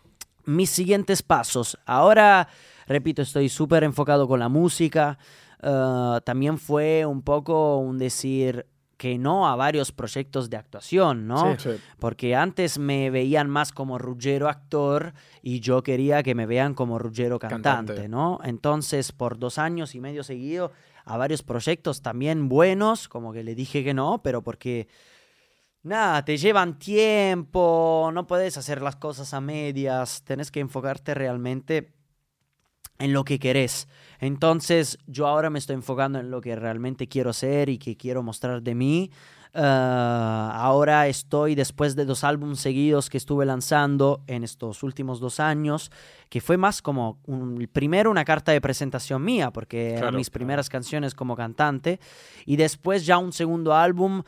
mis 0.46 0.70
siguientes 0.70 1.22
pasos. 1.24 1.78
Ahora, 1.86 2.48
repito, 2.88 3.22
estoy 3.22 3.50
súper 3.50 3.84
enfocado 3.84 4.30
con 4.30 4.40
la 4.40 4.48
música. 4.48 5.18
Eh, 5.62 6.20
también 6.24 6.58
fue 6.58 7.06
un 7.06 7.22
poco 7.22 7.80
un 7.80 7.98
decir 7.98 8.66
que 8.98 9.18
no 9.20 9.48
a 9.48 9.56
varios 9.56 9.92
proyectos 9.92 10.50
de 10.50 10.58
actuación, 10.58 11.28
¿no? 11.28 11.58
Sí. 11.60 11.70
Porque 12.00 12.36
antes 12.36 12.80
me 12.80 13.10
veían 13.12 13.50
más 13.50 13.72
como 13.72 13.98
Ruggero 14.00 14.50
actor 14.50 15.14
y 15.42 15.60
yo 15.60 15.84
quería 15.84 16.24
que 16.24 16.36
me 16.36 16.48
vean 16.48 16.74
como 16.74 16.98
Ruggero 16.98 17.38
cantante, 17.38 17.94
Cantante. 17.94 18.10
¿no? 18.10 18.40
Entonces, 18.44 19.12
por 19.12 19.38
dos 19.38 19.60
años 19.60 19.94
y 19.94 20.00
medio 20.00 20.24
seguido, 20.24 20.72
a 21.06 21.16
varios 21.16 21.44
proyectos 21.44 22.02
también 22.02 22.50
buenos, 22.50 23.08
como 23.08 23.32
que 23.32 23.44
le 23.44 23.56
dije 23.56 23.84
que 23.84 23.94
no, 23.94 24.22
pero 24.24 24.42
porque, 24.42 24.88
nada, 25.84 26.26
te 26.26 26.38
llevan 26.38 26.80
tiempo, 26.80 28.10
no 28.14 28.28
puedes 28.28 28.58
hacer 28.58 28.82
las 28.82 28.98
cosas 28.98 29.34
a 29.34 29.40
medias, 29.40 30.24
tenés 30.24 30.52
que 30.52 30.60
enfocarte 30.60 31.14
realmente 31.14 31.94
en 33.00 33.14
lo 33.14 33.24
que 33.24 33.40
querés. 33.40 33.88
Entonces, 34.20 34.98
yo 35.08 35.28
ahora 35.28 35.50
me 35.50 35.60
estoy 35.60 35.76
enfocando 35.76 36.20
en 36.20 36.32
lo 36.32 36.42
que 36.42 36.56
realmente 36.56 37.08
quiero 37.08 37.34
ser 37.34 37.70
y 37.70 37.78
que 37.78 37.96
quiero 37.96 38.24
mostrar 38.24 38.62
de 38.62 38.76
mí. 38.76 39.12
Ah, 39.54 40.52
ahora 40.56 41.08
estoy, 41.08 41.56
después 41.56 41.96
de 41.96 42.06
dos 42.06 42.24
álbumes 42.24 42.60
seguidos 42.60 43.10
que 43.10 43.18
estuve 43.18 43.46
lanzando 43.46 44.22
en 44.28 44.44
estos 44.44 44.84
últimos 44.84 45.20
dos 45.20 45.40
años, 45.40 45.92
que 46.30 46.42
fue 46.42 46.58
más 46.58 46.82
como, 46.82 47.18
un- 47.26 47.68
primero 47.72 48.12
una 48.12 48.24
carta 48.26 48.52
de 48.52 48.62
presentación 48.62 49.24
mía, 49.24 49.52
porque 49.52 49.96
eran 49.96 50.16
mis 50.16 50.30
claro. 50.30 50.40
primeras 50.40 50.70
canciones 50.70 51.16
como 51.16 51.36
cantante, 51.36 52.00
y 52.46 52.56
después 52.58 53.06
ya 53.06 53.18
un 53.18 53.34
segundo 53.34 53.74
álbum 53.74 54.22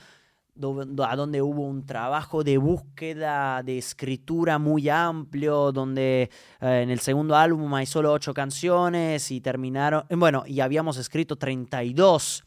a 0.59 1.15
donde 1.15 1.41
hubo 1.41 1.61
un 1.61 1.85
trabajo 1.85 2.43
de 2.43 2.57
búsqueda, 2.57 3.63
de 3.63 3.77
escritura 3.77 4.59
muy 4.59 4.89
amplio, 4.89 5.71
donde 5.71 6.29
eh, 6.59 6.81
en 6.83 6.89
el 6.89 6.99
segundo 6.99 7.35
álbum 7.35 7.73
hay 7.73 7.85
solo 7.85 8.11
ocho 8.11 8.33
canciones 8.33 9.31
y 9.31 9.39
terminaron, 9.39 10.03
eh, 10.09 10.15
bueno, 10.15 10.43
y 10.45 10.59
habíamos 10.59 10.97
escrito 10.97 11.37
32. 11.37 12.43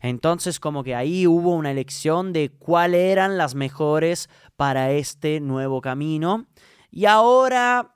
Entonces 0.00 0.58
como 0.58 0.82
que 0.82 0.96
ahí 0.96 1.28
hubo 1.28 1.54
una 1.54 1.70
elección 1.70 2.32
de 2.32 2.50
cuáles 2.50 3.12
eran 3.12 3.38
las 3.38 3.54
mejores 3.54 4.28
para 4.56 4.90
este 4.90 5.38
nuevo 5.38 5.80
camino. 5.80 6.48
Y 6.90 7.06
ahora 7.06 7.94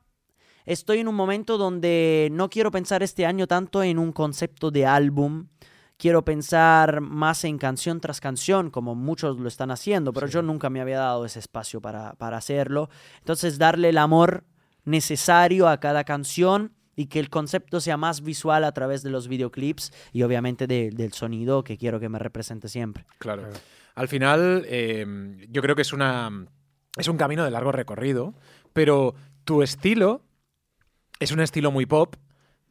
estoy 0.65 1.01
en 1.01 1.09
un 1.09 1.17
momento 1.17 1.59
donde 1.59 2.29
no 2.31 2.49
quiero 2.49 2.71
pensar 2.71 3.03
este 3.03 3.27
año 3.27 3.49
tanto 3.49 3.83
en 3.83 3.99
un 3.99 4.13
concepto 4.13 4.71
de 4.71 4.87
álbum. 4.87 5.49
Quiero 5.99 6.25
pensar 6.25 7.01
más 7.01 7.45
en 7.45 7.57
canción 7.59 8.01
tras 8.01 8.21
canción, 8.21 8.71
como 8.71 8.95
muchos 8.95 9.39
lo 9.41 9.49
están 9.49 9.71
haciendo, 9.71 10.13
pero 10.13 10.27
Sí. 10.27 10.35
yo 10.35 10.43
nunca 10.43 10.69
me 10.69 10.81
había 10.83 10.99
dado 10.99 11.25
ese 11.25 11.39
espacio 11.39 11.81
para, 11.81 12.13
para 12.15 12.37
hacerlo. 12.37 12.91
Entonces, 13.21 13.57
darle 13.59 13.89
el 13.89 13.99
amor 13.99 14.45
necesario 14.85 15.69
a 15.69 15.81
cada 15.81 16.05
canción 16.05 16.73
y 16.95 17.07
que 17.07 17.19
el 17.19 17.29
concepto 17.31 17.81
sea 17.81 17.97
más 17.97 18.23
visual 18.23 18.65
a 18.65 18.73
través 18.73 19.03
de 19.03 19.11
los 19.11 19.27
videoclips 19.29 19.93
y 20.13 20.23
obviamente 20.23 20.67
de- 20.67 20.91
del 20.91 21.13
sonido 21.13 21.65
que 21.65 21.77
quiero 21.77 21.99
que 22.01 22.09
me 22.09 22.19
represente 22.19 22.69
siempre. 22.69 23.05
Claro. 23.19 23.43
Claro. 23.43 23.57
Al 23.95 24.09
final, 24.09 24.65
eh, 24.69 25.07
yo 25.51 25.63
creo 25.63 25.75
que 25.75 25.83
es 25.83 25.93
una 25.93 26.31
es 26.99 27.09
un 27.09 27.17
camino 27.19 27.45
de 27.45 27.51
largo 27.51 27.73
recorrido, 27.73 28.35
pero 28.73 29.15
tu 29.45 29.63
estilo 29.63 30.23
es 31.21 31.31
un 31.33 31.41
estilo 31.41 31.71
muy 31.71 31.85
pop 31.85 32.17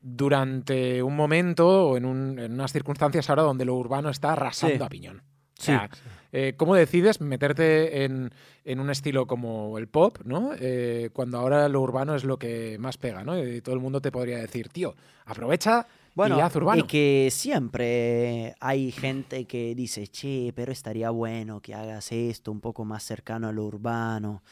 durante 0.07 1.01
un 1.01 1.15
momento 1.15 1.89
o 1.89 1.97
en, 1.97 2.05
un- 2.05 2.38
en 2.38 2.53
unas 2.53 2.71
circunstancias 2.71 3.27
ahora 3.29 3.41
donde 3.41 3.65
lo 3.65 3.74
urbano 3.74 4.09
está 4.12 4.33
arrasando 4.33 4.77
Sí. 4.77 4.83
a 4.83 4.88
piñón. 4.89 5.17
O 5.17 5.21
Sí. 5.57 5.65
sea, 5.67 5.89
eh, 6.31 6.53
¿Cómo 6.57 6.75
decides 6.75 7.21
meterte 7.21 8.03
en, 8.03 8.31
en 8.65 8.79
un 8.81 8.89
estilo 8.91 9.25
como 9.25 9.77
el 9.79 9.88
pop, 9.88 10.17
¿no? 10.25 10.51
Eh, 10.59 11.09
cuando 11.13 11.39
ahora 11.39 11.67
lo 11.69 11.81
urbano 11.81 12.13
es 12.13 12.24
lo 12.24 12.38
que 12.38 12.77
más 12.77 12.97
pega, 12.97 13.24
¿no? 13.24 13.41
Y 13.41 13.62
todo 13.62 13.74
el 13.74 13.81
mundo 13.81 14.00
te 14.01 14.12
podría 14.12 14.38
decir, 14.38 14.67
tío, 14.69 14.95
aprovecha 15.25 15.88
Bueno, 16.13 16.38
y 16.38 16.41
haz 16.41 16.55
urbano. 16.57 16.83
y 16.83 16.88
que 16.88 17.29
siempre 17.31 18.53
hay 18.59 18.91
gente 18.91 19.45
que 19.45 19.74
dice, 19.75 20.07
che, 20.07 20.51
pero 20.55 20.71
estaría 20.71 21.09
bueno 21.09 21.62
que 21.62 21.74
hagas 21.74 22.12
esto 22.12 22.51
un 22.51 22.59
poco 22.62 22.85
más 22.85 23.03
cercano 23.03 23.47
a 23.47 23.51
lo 23.53 23.63
urbano. 23.63 24.43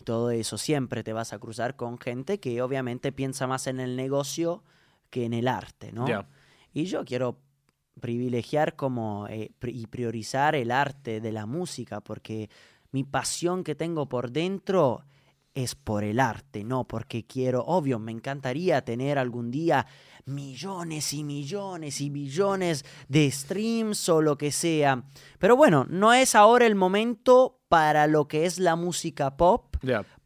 Y 0.00 0.04
todo 0.04 0.30
eso, 0.30 0.56
siempre 0.58 1.02
te 1.02 1.12
vas 1.12 1.32
a 1.32 1.38
cruzar 1.38 1.74
con 1.74 1.98
gente 1.98 2.38
que 2.38 2.62
obviamente 2.62 3.12
piensa 3.12 3.46
más 3.46 3.66
en 3.66 3.80
el 3.80 3.96
negocio 3.96 4.62
que 5.10 5.24
en 5.24 5.32
el 5.34 5.48
arte, 5.48 5.92
¿no? 5.92 6.06
Y 6.72 6.84
yo 6.84 7.04
quiero 7.04 7.38
privilegiar 8.00 8.76
como 8.76 9.26
eh, 9.28 9.50
pri- 9.58 9.78
y 9.82 9.86
priorizar 9.86 10.54
el 10.54 10.70
arte 10.70 11.20
de 11.20 11.32
la 11.32 11.46
música 11.46 12.00
porque 12.00 12.48
mi 12.92 13.04
pasión 13.04 13.62
que 13.64 13.74
tengo 13.74 14.08
por 14.08 14.30
dentro 14.30 15.04
es 15.52 15.74
por 15.74 16.04
el 16.04 16.20
arte, 16.20 16.62
no 16.64 16.86
porque 16.86 17.26
quiero, 17.26 17.62
obvio, 17.64 17.98
me 17.98 18.12
encantaría 18.12 18.84
tener 18.84 19.18
algún 19.18 19.50
día 19.50 19.84
millones 20.24 21.12
y 21.12 21.24
millones 21.24 22.00
y 22.00 22.08
billones 22.08 22.84
de 23.08 23.30
streams 23.30 24.08
o 24.08 24.22
lo 24.22 24.38
que 24.38 24.52
sea. 24.52 25.02
Pero 25.38 25.56
bueno, 25.56 25.86
no 25.90 26.12
es 26.12 26.34
ahora 26.36 26.66
el 26.66 26.76
momento 26.76 27.58
para 27.68 28.06
lo 28.06 28.28
que 28.28 28.46
es 28.46 28.58
la 28.58 28.76
música 28.76 29.36
pop. 29.36 29.76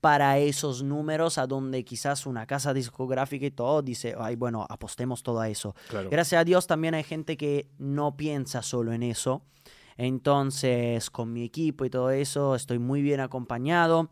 Para 0.05 0.37
esos 0.37 0.83
números 0.83 1.39
a 1.39 1.47
donde 1.47 1.83
quizás 1.83 2.27
una 2.27 2.47
casa 2.47 2.75
discográfica 2.75 3.47
y 3.47 3.51
todo 3.51 3.81
dice, 3.81 4.15
ay, 4.19 4.37
bueno, 4.37 4.67
apostemos 4.69 5.23
todo 5.23 5.41
a 5.41 5.49
eso. 5.49 5.75
Claro. 5.89 6.11
Gracias 6.11 6.39
a 6.43 6.45
Dios 6.45 6.67
también 6.67 6.93
hay 6.93 7.05
gente 7.05 7.39
que 7.39 7.71
no 7.79 8.15
piensa 8.15 8.61
solo 8.61 8.93
en 8.93 9.03
eso. 9.03 9.41
Entonces, 9.97 11.09
con 11.09 11.33
mi 11.33 11.43
equipo 11.43 11.87
y 11.87 11.91
todo 11.91 12.11
eso, 12.11 12.55
estoy 12.55 12.79
muy 12.79 13.01
bien 13.01 13.21
acompañado. 13.21 14.11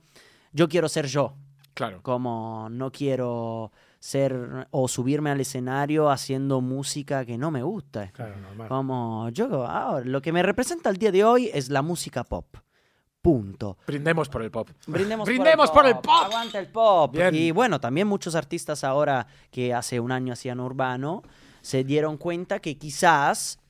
Yo 0.54 0.66
quiero 0.66 0.88
ser 0.88 1.08
yo, 1.08 1.34
Claro. 1.74 2.00
como 2.02 2.68
no 2.70 2.90
quiero 2.90 3.70
ser 3.98 4.66
o 4.70 4.88
subirme 4.88 5.28
al 5.30 5.40
escenario 5.42 6.08
haciendo 6.08 6.62
música 6.62 7.26
que 7.26 7.36
no 7.36 7.50
me 7.50 7.62
gusta. 7.62 8.10
Claro, 8.12 8.36
normal. 8.38 8.68
Como 8.68 9.28
yo, 9.28 9.66
ahora, 9.66 10.06
lo 10.06 10.22
que 10.22 10.32
me 10.32 10.42
representa 10.42 10.88
el 10.88 10.96
día 10.96 11.12
de 11.12 11.22
hoy 11.22 11.50
es 11.52 11.68
la 11.68 11.82
música 11.82 12.24
pop. 12.24 12.46
Punto. 13.22 13.78
Brindemos 13.86 14.28
por 14.28 14.42
el 14.42 14.50
pop. 14.50 14.68
Brindemos, 14.86 15.26
Brindemos 15.26 15.70
por 15.70 15.86
el 15.86 15.94
pop. 15.94 16.24
Aguanta 16.24 16.58
el 16.58 16.66
pop. 16.66 17.12
Bien. 17.14 17.32
Y 17.32 17.52
bueno, 17.52 17.80
también 17.80 18.08
muchos 18.08 18.34
artistas 18.34 18.82
ahora 18.82 19.28
que 19.52 19.72
hace 19.72 20.00
un 20.00 20.10
año 20.10 20.32
hacían 20.32 20.58
urbano 20.58 21.22
se 21.62 21.84
dieron 21.84 22.18
cuenta 22.18 22.58
que 22.58 22.76
quizás 22.76 23.60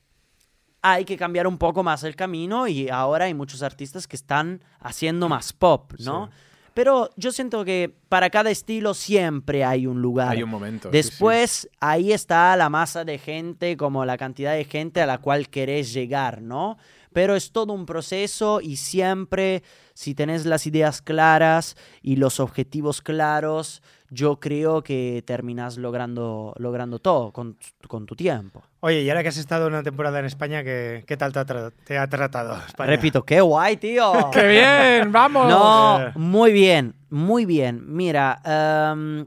hay 0.81 1.05
que 1.05 1.15
cambiar 1.15 1.47
un 1.47 1.57
poco 1.57 1.81
más 1.83 2.03
el 2.03 2.15
camino 2.15 2.67
y 2.67 2.89
ahora 2.89 3.25
hay 3.25 3.33
muchos 3.33 3.63
artistas 3.63 4.05
que 4.07 4.17
están 4.17 4.61
haciendo 4.79 5.29
más 5.29 5.53
pop, 5.53 5.93
¿no? 5.99 6.29
Pero 6.73 7.11
yo 7.15 7.31
siento 7.31 7.63
que 7.63 7.95
para 8.09 8.31
cada 8.31 8.49
estilo 8.49 8.95
siempre 8.95 9.63
hay 9.63 9.85
un 9.85 10.01
lugar. 10.01 10.31
Hay 10.31 10.41
un 10.41 10.49
momento. 10.49 10.89
sí, 10.89 10.91
sí. 10.91 10.97
Después, 10.97 11.69
ahí 11.79 12.11
está 12.11 12.55
la 12.57 12.67
masa 12.69 13.05
de 13.05 13.19
gente, 13.19 13.77
como 13.77 14.03
la 14.05 14.17
cantidad 14.17 14.53
de 14.53 14.65
gente 14.65 14.99
a 14.99 15.05
la 15.05 15.19
cual 15.19 15.49
querés 15.49 15.93
llegar, 15.93 16.41
¿no? 16.41 16.77
Pero 17.13 17.35
es 17.35 17.51
todo 17.51 17.73
un 17.73 17.85
proceso 17.85 18.59
y 18.61 18.75
siempre, 18.77 19.63
si 19.93 20.15
tenés 20.15 20.45
las 20.45 20.65
ideas 20.67 21.01
claras 21.01 21.75
y 22.01 22.15
los 22.17 22.39
objetivos 22.39 23.01
claros, 23.01 23.81
yo 24.09 24.39
creo 24.39 24.83
que 24.83 25.23
terminás 25.25 25.77
logrando, 25.77 26.53
logrando 26.57 26.99
todo 26.99 27.31
con, 27.31 27.57
con 27.87 28.05
tu 28.05 28.15
tiempo. 28.15 28.61
Oye, 28.81 29.01
y 29.01 29.09
ahora 29.09 29.23
que 29.23 29.29
has 29.29 29.37
estado 29.37 29.67
una 29.67 29.81
temporada 29.81 30.19
en 30.19 30.25
España, 30.25 30.63
¿qué, 30.63 31.03
qué 31.07 31.17
tal 31.17 31.31
te 31.33 31.39
ha, 31.39 31.45
tra- 31.45 31.71
te 31.85 31.97
ha 31.97 32.07
tratado 32.07 32.55
España? 32.67 32.89
Repito, 32.91 33.23
qué 33.23 33.41
guay, 33.41 33.77
tío. 33.77 34.11
¡Qué 34.31 34.47
bien! 34.47 35.11
¡Vamos! 35.11 35.47
No, 35.49 35.99
Eh. 36.01 36.11
muy 36.15 36.51
bien, 36.51 36.93
muy 37.09 37.45
bien. 37.45 37.81
Mira, 37.87 38.39
em, 38.45 39.25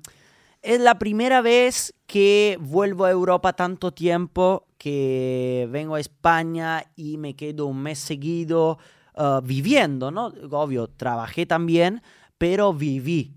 es 0.67 0.81
la 0.81 0.99
primera 0.99 1.41
vez 1.43 1.95
que 2.07 2.59
vuelvo 2.61 3.05
a 3.05 3.11
Europa 3.11 3.53
tanto 3.55 3.93
tiempo 3.93 4.67
que 4.79 5.69
vengo 5.71 5.95
a 5.95 6.01
España 6.01 6.85
y 6.97 7.19
me 7.19 7.35
quedo 7.37 7.67
un 7.67 7.83
mes 7.83 7.99
seguido 7.99 8.79
eh, 9.17 9.41
viviendo, 9.45 10.11
¿no? 10.11 10.27
Obvio, 10.51 10.89
trabajé 10.89 11.47
también, 11.47 12.03
pero 12.37 12.75
viví 12.75 13.33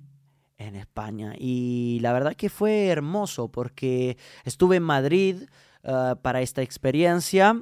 en 0.58 0.76
España. 0.76 1.34
Y 1.38 2.00
la 2.02 2.14
verdad 2.14 2.36
que 2.36 2.50
fue 2.50 2.88
hermoso 2.88 3.50
porque 3.50 4.18
estuve 4.44 4.78
en 4.78 4.84
Madrid 4.84 5.44
eh, 5.84 6.16
para 6.22 6.42
esta 6.42 6.62
experiencia 6.64 7.62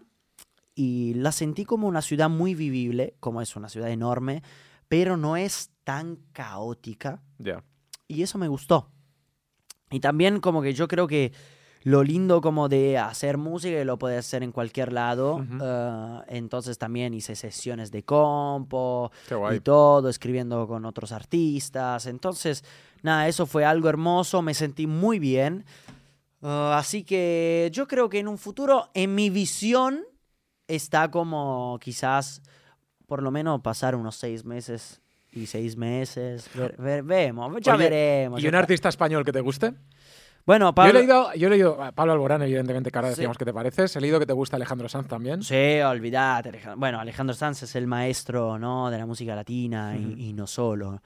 y 0.76 1.14
la 1.16 1.32
sentí 1.32 1.66
como 1.66 1.88
una 1.88 2.02
ciudad 2.02 2.30
muy 2.30 2.56
vivible, 2.56 3.16
como 3.20 3.42
es 3.42 3.56
una 3.56 3.68
ciudad 3.70 3.90
enorme, 3.90 4.44
pero 4.88 5.18
no 5.18 5.36
es 5.36 5.72
tan 5.84 6.18
caótica 6.32 7.22
Ya. 7.38 7.64
y 8.08 8.22
eso 8.22 8.38
me 8.38 8.48
gustó. 8.48 8.90
Y 9.90 10.00
también 10.00 10.40
como 10.40 10.62
que 10.62 10.74
yo 10.74 10.88
creo 10.88 11.08
que 11.08 11.32
lo 11.84 12.04
lindo 12.04 12.42
como 12.42 12.68
de 12.68 12.98
hacer 12.98 13.38
música 13.38 13.82
lo 13.86 13.98
puedes 13.98 14.20
hacer 14.20 14.44
en 14.44 14.52
cualquier 14.52 14.92
lado. 14.92 15.46
Eh, 15.62 16.20
entonces 16.28 16.78
también 16.78 17.14
hice 17.14 17.36
sesiones 17.36 17.92
de 17.92 18.04
compo 18.04 19.12
y 19.54 19.60
todo, 19.62 20.10
escribiendo 20.10 20.68
con 20.68 20.86
otros 20.86 21.12
artistas. 21.12 22.06
Entonces, 22.06 22.64
nada, 23.04 23.28
eso 23.28 23.46
fue 23.46 23.64
algo 23.64 23.88
hermoso, 23.88 24.42
me 24.42 24.54
sentí 24.54 24.86
muy 24.86 25.20
bien. 25.20 25.66
Uh, 26.42 26.74
así 26.74 27.04
que 27.04 27.70
yo 27.74 27.88
creo 27.88 28.10
que 28.10 28.20
en 28.20 28.28
un 28.28 28.38
futuro, 28.38 28.90
en 28.94 29.16
mi 29.16 29.30
visión, 29.30 30.04
está 30.68 31.10
como 31.10 31.80
quizás 31.82 32.42
por 33.08 33.24
lo 33.24 33.32
menos 33.32 33.62
pasar 33.62 33.96
unos 33.96 34.18
seis 34.18 34.44
meses 34.44 35.02
y 35.32 35.46
seis 35.46 35.78
meses. 35.78 36.50
Ver- 36.54 36.76
ver- 36.78 37.04
vemos, 37.04 37.54
ya 37.62 37.76
Oye, 37.76 37.84
veremos. 37.90 38.42
¿Y 38.44 38.48
un 38.48 38.56
artista 38.56 38.90
español 38.90 39.24
que 39.26 39.32
te 39.32 39.42
guste? 39.42 39.74
Bueno, 40.46 40.68
Yo 40.68 40.70
he 40.70 40.74
Pablo. 40.74 41.00
leído, 41.00 41.34
yo 41.34 41.48
he 41.48 41.50
leído 41.52 41.84
a 41.84 41.92
Pablo 41.92 42.14
Alborán, 42.14 42.42
evidentemente, 42.42 42.90
que 42.90 42.98
ahora 42.98 43.10
Sí. 43.10 43.16
decíamos 43.16 43.38
que 43.38 43.44
te 43.44 43.54
pareces. 43.54 43.94
He 43.98 44.00
leído 44.02 44.18
que 44.18 44.26
te 44.26 44.32
gusta 44.32 44.56
Alejandro 44.56 44.88
Sanz 44.88 45.08
también. 45.08 45.44
Sí, 45.44 45.80
olvidate. 45.82 46.50
Alejandro. 46.50 46.80
Bueno, 46.80 47.00
Alejandro 47.02 47.36
Sanz 47.36 47.64
es 47.64 47.76
el 47.76 47.86
maestro 47.86 48.58
¿no? 48.58 48.90
de 48.90 48.98
la 48.98 49.06
música 49.06 49.36
latina 49.36 49.98
y- 49.98 50.30
y, 50.30 50.34
no 50.34 50.48
solo. 50.48 51.02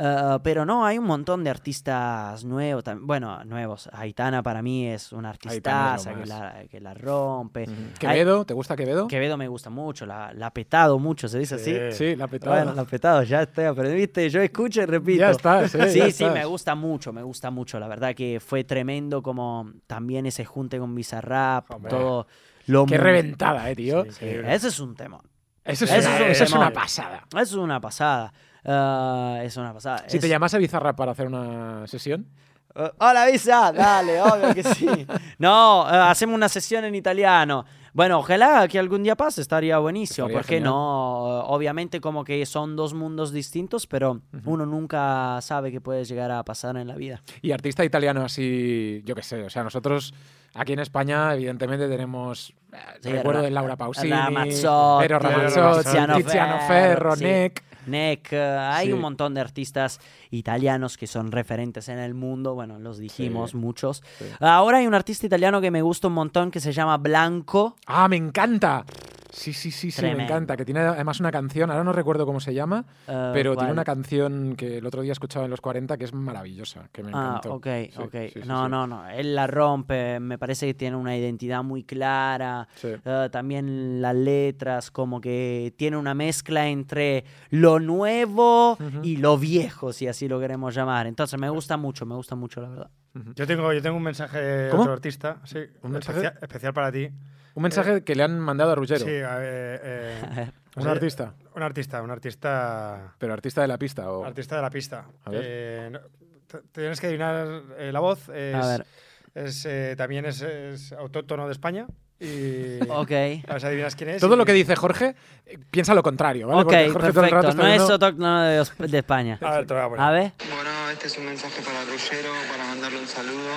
Eh, 0.00 0.38
pero 0.44 0.64
no, 0.64 0.86
hay 0.86 0.96
un 0.96 1.06
montón 1.06 1.42
de 1.42 1.50
artistas 1.50 2.44
nuevos. 2.44 2.84
Bueno, 3.00 3.42
nuevos. 3.44 3.88
Aitana 3.92 4.44
para 4.44 4.62
mí 4.62 4.86
es 4.86 5.12
una 5.12 5.30
artistaza 5.30 6.14
que 6.14 6.24
la, 6.24 6.54
que 6.70 6.80
la 6.80 6.94
rompe. 6.94 7.62
Hay- 7.68 7.94
¿Quevedo? 7.98 8.44
¿Te 8.44 8.54
gusta 8.54 8.76
Quevedo? 8.76 9.08
Quevedo 9.08 9.36
me 9.36 9.48
gusta 9.48 9.70
mucho, 9.70 10.06
la, 10.06 10.32
la 10.34 10.46
ha 10.46 10.50
petado 10.54 11.00
mucho, 11.00 11.26
¿se 11.26 11.40
dice 11.40 11.56
así? 11.56 11.74
Sí. 11.90 12.14
La 12.14 12.26
ha 12.26 12.28
petado. 12.28 12.54
Bueno, 12.54 12.74
la 12.74 12.82
ha 12.82 12.84
petado, 12.84 13.24
ya 13.24 13.42
está, 13.42 13.74
pero 13.74 13.90
viste, 13.90 14.30
yo 14.30 14.40
escucho 14.40 14.82
y 14.82 14.86
repito. 14.86 15.18
Ya 15.20 15.30
está, 15.32 15.66
sí, 15.66 15.78
Sí, 15.88 15.98
ya 15.98 16.10
sí, 16.12 16.24
me 16.26 16.44
gusta 16.44 16.76
mucho, 16.76 17.12
me 17.12 17.22
gusta 17.24 17.50
mucho. 17.50 17.80
La 17.80 17.88
verdad 17.88 18.14
que 18.14 18.38
fue 18.38 18.62
tremendo 18.62 19.20
como 19.20 19.72
también 19.88 20.26
ese 20.26 20.44
junte 20.44 20.78
con 20.78 20.94
Bizarrap, 20.94 21.68
Hombre. 21.72 21.90
todo 21.90 22.28
lo 22.66 22.86
Qué 22.86 22.98
reventada, 22.98 23.68
eh, 23.68 23.74
tío. 23.74 24.04
Sí, 24.12 24.26
ese 24.26 24.68
es 24.68 24.78
un 24.78 24.94
tema. 24.94 25.18
Eso 25.64 25.84
es, 25.86 25.90
Eso 25.92 26.08
una, 26.08 26.16
es 26.18 26.22
un 26.22 26.30
eso 26.30 26.44
es 26.44 26.50
una 26.52 26.60
temón. 26.68 26.72
pasada. 26.82 27.24
Eso 27.32 27.40
es 27.42 27.54
una 27.54 27.80
pasada. 27.80 28.32
Ah, 28.64 29.40
es 29.42 29.56
una 29.56 29.72
pasada. 29.72 30.04
Si 30.08 30.18
te 30.18 30.26
Es- 30.26 30.30
llamas 30.30 30.54
a 30.54 30.58
Bizarrap 30.58 30.96
para 30.96 31.12
hacer 31.12 31.26
una 31.26 31.86
sesión, 31.86 32.26
Eh, 32.74 32.90
Hola, 32.98 33.26
Visa. 33.26 33.72
Dale, 33.72 34.20
obvio 34.20 34.54
que 34.54 34.62
sí. 34.62 34.86
No, 35.38 35.86
eh, 35.90 35.96
hacemos 35.96 36.34
una 36.36 36.48
sesión 36.48 36.84
en 36.84 36.94
italiano. 36.94 37.64
Bueno, 37.94 38.18
ojalá 38.18 38.68
que 38.68 38.78
algún 38.78 39.02
día 39.02 39.16
pase, 39.16 39.40
estaría 39.40 39.78
buenísimo. 39.78 40.26
Estaría 40.28 40.38
¿Por 40.38 40.46
qué 40.46 40.54
genial. 40.56 40.72
no? 40.74 41.40
Obviamente 41.46 42.00
como 42.00 42.22
que 42.22 42.44
son 42.46 42.76
dos 42.76 42.92
mundos 42.94 43.32
distintos, 43.32 43.86
pero 43.86 44.20
uno 44.44 44.66
nunca 44.66 45.38
sabe 45.40 45.72
qué 45.72 45.80
puede 45.80 46.04
llegar 46.04 46.30
a 46.30 46.44
pasar 46.44 46.76
en 46.76 46.86
la 46.86 46.94
vida. 46.94 47.22
Y 47.42 47.50
artista 47.52 47.84
italiano 47.84 48.22
así, 48.22 49.02
yo 49.04 49.14
qué 49.16 49.22
sé, 49.22 49.42
o 49.42 49.50
sea, 49.50 49.64
nosotros 49.64 50.14
aquí 50.54 50.72
en 50.72 50.80
España 50.80 51.34
evidentemente 51.34 51.88
tenemos, 51.88 52.54
eh, 52.72 52.76
Sí, 53.02 53.10
recuerdo 53.12 53.42
de 53.42 53.50
Laura 53.50 53.76
Pausini, 53.76 54.10
Ramazzotti, 54.10 55.04
Eros 55.04 55.22
Ramazzotti, 55.22 56.22
Tiziano, 56.22 56.58
Ferro, 56.66 57.16
sí. 57.16 57.24
Nick. 57.24 57.62
Nick, 57.86 58.32
eh, 58.34 58.38
hay 58.60 58.88
Sí. 58.88 58.92
un 58.92 59.00
montón 59.00 59.32
de 59.32 59.40
artistas 59.40 59.98
italianos 60.30 60.98
que 60.98 61.06
son 61.06 61.32
referentes 61.32 61.88
en 61.88 61.98
el 61.98 62.12
mundo, 62.12 62.54
bueno, 62.54 62.78
los 62.78 62.98
dijimos 62.98 63.52
Sí, 63.52 63.56
muchos. 63.56 64.02
sí. 64.18 64.26
Ahora 64.40 64.78
hay 64.78 64.86
un 64.86 64.92
artista 64.94 65.24
italiano 65.24 65.60
que 65.62 65.70
me 65.70 65.80
gusta 65.80 66.08
un 66.08 66.12
montón 66.14 66.50
que 66.50 66.60
se 66.60 66.72
llama 66.72 66.98
Blanco. 66.98 67.76
Ah, 67.86 68.06
me 68.08 68.16
encanta. 68.16 68.84
Sí, 69.30 69.52
sí, 69.52 69.70
sí, 69.70 69.90
sí, 69.90 70.02
me 70.02 70.24
encanta. 70.24 70.56
Que 70.56 70.64
tiene 70.64 70.80
además 70.80 71.20
una 71.20 71.30
canción, 71.30 71.70
ahora 71.70 71.84
no 71.84 71.92
recuerdo 71.92 72.24
cómo 72.24 72.40
se 72.40 72.54
llama, 72.54 72.84
eh, 73.06 73.30
pero 73.32 73.54
¿cuál? 73.54 73.66
tiene 73.66 73.72
una 73.72 73.84
canción 73.84 74.56
que 74.56 74.78
el 74.78 74.86
otro 74.86 75.02
día 75.02 75.12
escuchaba 75.12 75.44
en 75.44 75.50
los 75.50 75.60
40 75.60 75.96
que 75.98 76.04
es 76.04 76.14
maravillosa, 76.14 76.88
que 76.92 77.02
me 77.02 77.10
Ah, 77.12 77.40
encantó. 77.40 77.54
ok, 77.54 77.66
Sí, 77.66 77.92
ok. 77.98 78.12
sí, 78.12 78.28
sí, 78.42 78.48
no, 78.48 78.64
sí. 78.64 78.70
no, 78.70 78.86
no. 78.86 79.08
Él 79.08 79.34
la 79.34 79.46
rompe. 79.46 80.18
Me 80.20 80.38
parece 80.38 80.66
que 80.66 80.74
tiene 80.74 80.96
una 80.96 81.16
identidad 81.16 81.62
muy 81.62 81.84
clara. 81.84 82.68
Sí. 82.76 82.88
Eh, 83.04 83.28
también 83.30 84.00
las 84.00 84.14
letras, 84.14 84.90
como 84.90 85.20
que 85.20 85.74
tiene 85.76 85.96
una 85.96 86.14
mezcla 86.14 86.68
entre 86.68 87.24
lo 87.50 87.80
nuevo 87.80 88.72
Ujú. 88.72 89.00
y 89.02 89.16
lo 89.18 89.36
viejo, 89.38 89.92
si 89.92 90.08
así 90.08 90.26
lo 90.28 90.40
queremos 90.40 90.74
llamar. 90.74 91.06
Entonces 91.06 91.38
me 91.38 91.50
gusta 91.50 91.76
mucho, 91.76 92.06
me 92.06 92.14
gusta 92.14 92.34
mucho, 92.34 92.60
la 92.62 92.68
verdad. 92.70 92.90
Yo 93.34 93.46
tengo, 93.46 93.72
yo 93.72 93.82
tengo 93.82 93.96
un 93.96 94.02
mensaje 94.02 94.38
de 94.40 94.72
otro 94.72 94.92
artista, 94.92 95.40
sí, 95.44 95.58
¿Un 95.82 95.92
mensaje? 95.92 96.18
Especial, 96.20 96.38
especial 96.42 96.72
para 96.72 96.92
ti. 96.92 97.10
Un 97.58 97.62
mensaje 97.62 98.04
que 98.04 98.14
le 98.14 98.22
han 98.22 98.38
mandado 98.38 98.70
a 98.70 98.74
Ruggiero. 98.76 99.04
Sí, 99.04 99.16
a 99.20 99.34
ver, 99.36 99.80
eh, 99.82 100.22
A 100.30 100.34
ver. 100.34 100.52
Un 100.76 100.82
sí, 100.84 100.88
artista. 100.88 101.34
Un 101.56 101.62
artista, 101.64 102.02
un 102.02 102.10
artista, 102.12 103.14
Pero 103.18 103.32
artista 103.32 103.62
de 103.62 103.66
la 103.68 103.76
pista. 103.78 104.12
O... 104.12 104.24
artista 104.24 104.54
de 104.54 104.62
la 104.62 104.70
pista. 104.70 105.04
A 105.24 105.30
ver. 105.30 105.42
Eh, 105.44 105.88
no, 105.90 105.98
te- 106.46 106.62
tienes 106.70 107.00
que 107.00 107.08
adivinar 107.08 107.62
eh, 107.78 107.90
la 107.92 107.98
voz. 107.98 108.28
Es, 108.28 108.54
A 108.54 108.66
ver. 108.68 108.86
es, 109.34 109.66
eh, 109.66 109.94
también 109.98 110.24
es, 110.26 110.40
es 110.42 110.92
autóctono 110.92 111.46
de 111.46 111.52
España. 111.52 111.86
Y 112.20 112.78
Ok. 112.90 113.10
a 113.10 113.52
ver 113.54 113.60
si 113.60 113.66
adivinas 113.66 113.96
quién 113.96 114.10
es. 114.10 114.20
Todo 114.20 114.34
y- 114.34 114.38
lo 114.38 114.44
que 114.44 114.52
dice 114.52 114.76
Jorge, 114.76 115.16
eh, 115.46 115.58
piensa 115.68 115.94
lo 115.94 116.02
contrario, 116.04 116.46
¿vale? 116.46 116.60
Ok, 116.60 116.64
Porque 116.66 116.90
Jorge 116.90 117.12
todo 117.12 117.24
el 117.24 117.30
rato 117.32 117.46
perfecto. 117.48 117.66
está 117.66 117.76
No 117.78 117.84
es 117.84 117.90
autóctono 117.90 118.42
de, 118.88 118.98
España. 118.98 119.38
A 119.42 119.50
ver, 119.56 119.66
te 119.66 119.74
lo 119.74 119.80
voy 119.80 119.86
a 119.86 119.88
poner. 119.90 120.04
A 120.04 120.10
ver. 120.12 120.32
Bueno, 120.54 120.90
este 120.92 121.08
es 121.08 121.18
un 121.18 121.24
mensaje 121.26 121.60
para 121.62 121.82
Ruggero, 121.86 122.30
para 122.52 122.64
mandarle 122.68 123.00
un 123.00 123.08
saludo, 123.08 123.50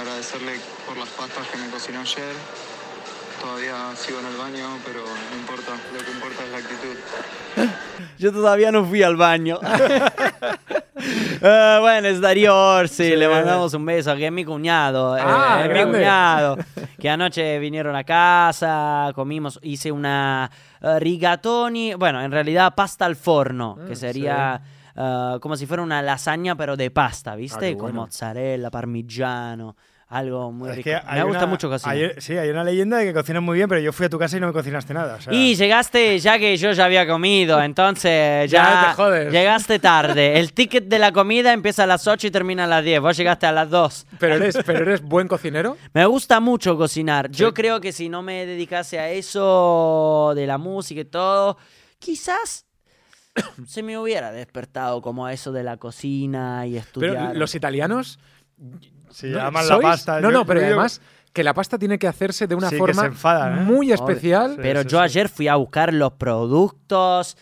agradecerle 0.00 0.52
por 0.84 0.96
las 0.96 1.08
pastas 1.10 1.46
que 1.46 1.56
me 1.58 1.70
cocinó 1.70 2.00
ayer. 2.00 2.34
Todavía 3.40 3.74
sigo 3.96 4.18
en 4.20 4.26
el 4.26 4.36
baño, 4.36 4.66
pero 4.84 5.00
no 5.00 5.36
importa, 5.38 5.72
lo 5.92 6.04
que 6.04 6.10
importa 6.10 6.44
es 6.44 6.50
la 6.50 6.58
actitud. 6.58 7.68
Yo 8.18 8.32
todavía 8.32 8.72
no 8.72 8.84
fui 8.84 9.02
al 9.02 9.16
baño. 9.16 9.58
Ah, 11.42 11.78
bueno, 11.80 12.08
es 12.08 12.20
Darío 12.20 12.54
Orsi, 12.56 13.14
le 13.16 13.28
mandamos 13.28 13.72
un 13.74 13.86
beso, 13.86 14.14
que 14.16 14.26
es 14.26 14.32
mi 14.32 14.44
cuñado. 14.44 15.16
eh, 15.16 15.22
Ah, 15.24 15.62
es 15.64 15.70
mi 15.86 15.92
cuñado. 15.92 16.56
Que 16.98 17.08
anoche 17.08 17.60
vinieron 17.60 17.94
a 17.94 18.02
casa, 18.02 19.12
comimos, 19.14 19.60
hice 19.62 19.92
una 19.92 20.50
eh, 20.80 20.98
rigatoni, 20.98 21.94
bueno, 21.94 22.20
en 22.20 22.32
realidad 22.32 22.74
pasta 22.74 23.04
al 23.06 23.14
forno, 23.14 23.78
que 23.86 23.92
Mm, 23.92 23.96
sería 23.96 24.60
eh, 24.96 25.36
como 25.40 25.54
si 25.56 25.64
fuera 25.66 25.84
una 25.84 26.02
lasaña, 26.02 26.56
pero 26.56 26.76
de 26.76 26.90
pasta, 26.90 27.36
¿viste? 27.36 27.68
Ah, 27.70 27.72
Con 27.74 27.82
bueno. 27.82 28.00
mozzarella, 28.02 28.68
parmigiano, 28.68 29.76
algo 30.10 30.50
muy 30.52 30.70
Es 30.70 30.76
rico. 30.76 30.88
Me 31.12 31.22
gusta 31.22 31.38
una- 31.40 31.46
mucho 31.46 31.68
cocinar. 31.68 31.94
hay- 31.96 32.10
sí, 32.18 32.34
hay 32.36 32.48
una 32.48 32.64
leyenda 32.64 32.96
de 32.96 33.04
que 33.04 33.12
cocinas 33.12 33.42
muy 33.42 33.56
bien, 33.56 33.68
pero 33.68 33.78
yo 33.82 33.92
fui 33.92 34.06
a 34.06 34.08
tu 34.08 34.18
casa 34.18 34.38
y 34.38 34.40
no 34.40 34.46
me 34.46 34.54
cocinaste 34.54 34.94
nada. 34.94 35.16
o 35.16 35.20
sea, 35.20 35.32
Y 35.34 35.54
llegaste 35.54 36.18
ya 36.18 36.38
que 36.38 36.56
yo 36.56 36.72
ya 36.72 36.86
había 36.86 37.06
comido, 37.06 37.60
entonces 37.62 38.50
Ya 38.50 38.62
ya, 38.62 38.86
te 38.88 38.94
jodes. 38.94 39.30
llegaste 39.32 39.78
tarde. 39.78 40.38
El 40.38 40.54
ticket 40.54 40.84
de 40.88 40.98
la 40.98 41.12
comida 41.12 41.52
empieza 41.52 41.84
a 41.84 41.86
las 41.86 42.06
8 42.06 42.26
y 42.26 42.30
termina 42.30 42.64
a 42.64 42.66
las 42.66 42.82
10. 42.84 43.00
Vos 43.00 43.16
llegaste 43.18 43.44
a 43.46 43.52
las 43.52 43.68
2. 43.68 44.06
Pero 44.18 44.36
eres, 44.36 44.56
pero 44.64 44.78
eres 44.80 45.02
buen 45.02 45.28
cocinero. 45.28 45.76
Me 45.92 46.06
gusta 46.06 46.40
mucho 46.40 46.76
cocinar. 46.78 47.30
Yo 47.30 47.52
creo 47.52 47.80
que 47.82 47.92
si 47.92 48.08
no 48.08 48.22
me 48.22 48.46
dedicase 48.46 48.98
a 48.98 49.10
eso 49.10 50.32
de 50.34 50.46
la 50.46 50.56
música 50.56 51.02
y 51.02 51.04
todo, 51.04 51.58
quizás 51.98 52.64
se 53.66 53.82
me 53.82 53.98
hubiera 53.98 54.32
despertado 54.32 55.02
como 55.02 55.26
a 55.26 55.34
eso 55.34 55.52
de 55.52 55.62
la 55.64 55.76
cocina 55.76 56.66
y 56.66 56.70
Pero 56.70 56.80
estudiar. 57.12 57.36
los 57.36 57.54
italianos. 57.54 58.18
Sí, 59.10 59.28
¿no? 59.28 59.40
aman 59.40 59.68
la 59.68 59.78
pasta. 59.80 60.20
No, 60.20 60.28
Yo- 60.30 60.38
no, 60.38 60.44
pero 60.46 60.60
yo- 60.60 60.66
además 60.66 61.00
que 61.32 61.44
la 61.44 61.54
pasta 61.54 61.78
tiene 61.78 61.98
que 61.98 62.08
hacerse 62.08 62.46
de 62.46 62.54
una 62.54 62.68
Sí, 62.70 62.76
forma 62.76 63.06
enfadan, 63.06 63.58
¿eh? 63.58 63.62
muy 63.62 63.90
Joder. 63.92 63.94
especial. 64.14 64.50
Sí, 64.52 64.58
Pero 64.62 64.82
sí, 64.82 64.88
yo 64.88 64.98
sí. 64.98 65.04
ayer 65.04 65.28
fui 65.28 65.46
a 65.48 65.56
buscar 65.56 65.92
los 65.94 66.12
productos. 66.12 67.36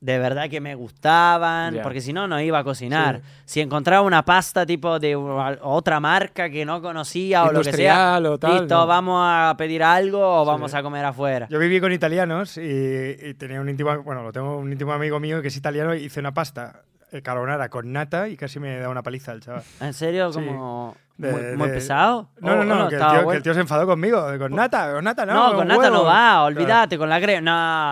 De 0.00 0.18
verdad 0.18 0.50
que 0.50 0.60
me 0.60 0.74
gustaban, 0.74 1.80
porque 1.82 2.02
si 2.02 2.12
no, 2.12 2.28
no 2.28 2.38
iba 2.38 2.58
a 2.58 2.64
cocinar. 2.64 3.22
Si 3.46 3.62
encontraba 3.62 4.02
una 4.02 4.22
pasta 4.22 4.66
tipo 4.66 4.98
de 4.98 5.16
otra 5.16 5.98
marca 5.98 6.50
que 6.50 6.66
no 6.66 6.82
conocía 6.82 7.44
o 7.44 7.52
lo 7.52 7.62
que 7.62 7.72
sea, 7.72 8.20
o 8.22 8.38
tal, 8.38 8.52
listo, 8.58 8.74
no. 8.80 8.86
vamos 8.86 9.22
a 9.24 9.54
pedir 9.56 9.82
algo 9.82 10.42
o 10.42 10.44
vamos 10.44 10.74
a 10.74 10.82
comer 10.82 11.06
afuera. 11.06 11.46
Yo 11.48 11.58
viví 11.58 11.80
con 11.80 11.90
italianos 11.90 12.58
y, 12.58 12.60
y 13.18 13.32
tenía 13.38 13.62
un 13.62 13.68
íntimo, 13.70 14.02
bueno, 14.02 14.22
lo 14.22 14.30
tengo 14.30 14.58
un 14.58 14.70
íntimo 14.70 14.92
amigo 14.92 15.18
mío 15.20 15.40
que 15.40 15.48
es 15.48 15.56
italiano 15.56 15.94
y 15.94 16.04
hice 16.04 16.20
una 16.20 16.34
pasta 16.34 16.82
carbonara 17.22 17.68
con 17.68 17.92
nata 17.92 18.28
y 18.28 18.36
casi 18.36 18.58
me 18.60 18.78
da 18.78 18.88
una 18.88 19.02
paliza 19.02 19.32
el 19.32 19.40
chaval. 19.40 19.62
¿En 19.80 19.92
serio? 19.94 20.32
Sí. 20.32 20.40
Como 20.44 20.96
De- 21.16 21.56
muy, 21.56 21.68
pesado. 21.68 22.30
No, 22.40 22.52
¿O- 22.52 22.56
no, 22.56 22.64
no, 22.64 22.88
que, 22.88 22.96
el 22.96 23.00
tío, 23.00 23.10
que 23.10 23.22
bueno? 23.24 23.36
el 23.38 23.42
tío 23.42 23.54
se 23.54 23.60
enfadó 23.60 23.86
conmigo. 23.86 24.26
Con 24.38 24.52
nata, 24.54 24.92
con 24.92 25.04
nata 25.04 25.24
no. 25.26 25.50
No, 25.50 25.54
con 25.56 25.68
nata 25.68 25.90
no 25.90 26.04
va, 26.04 26.12
Claro. 26.12 26.44
olvídate, 26.46 26.98
con 26.98 27.08
la 27.08 27.20
crema. 27.20 27.40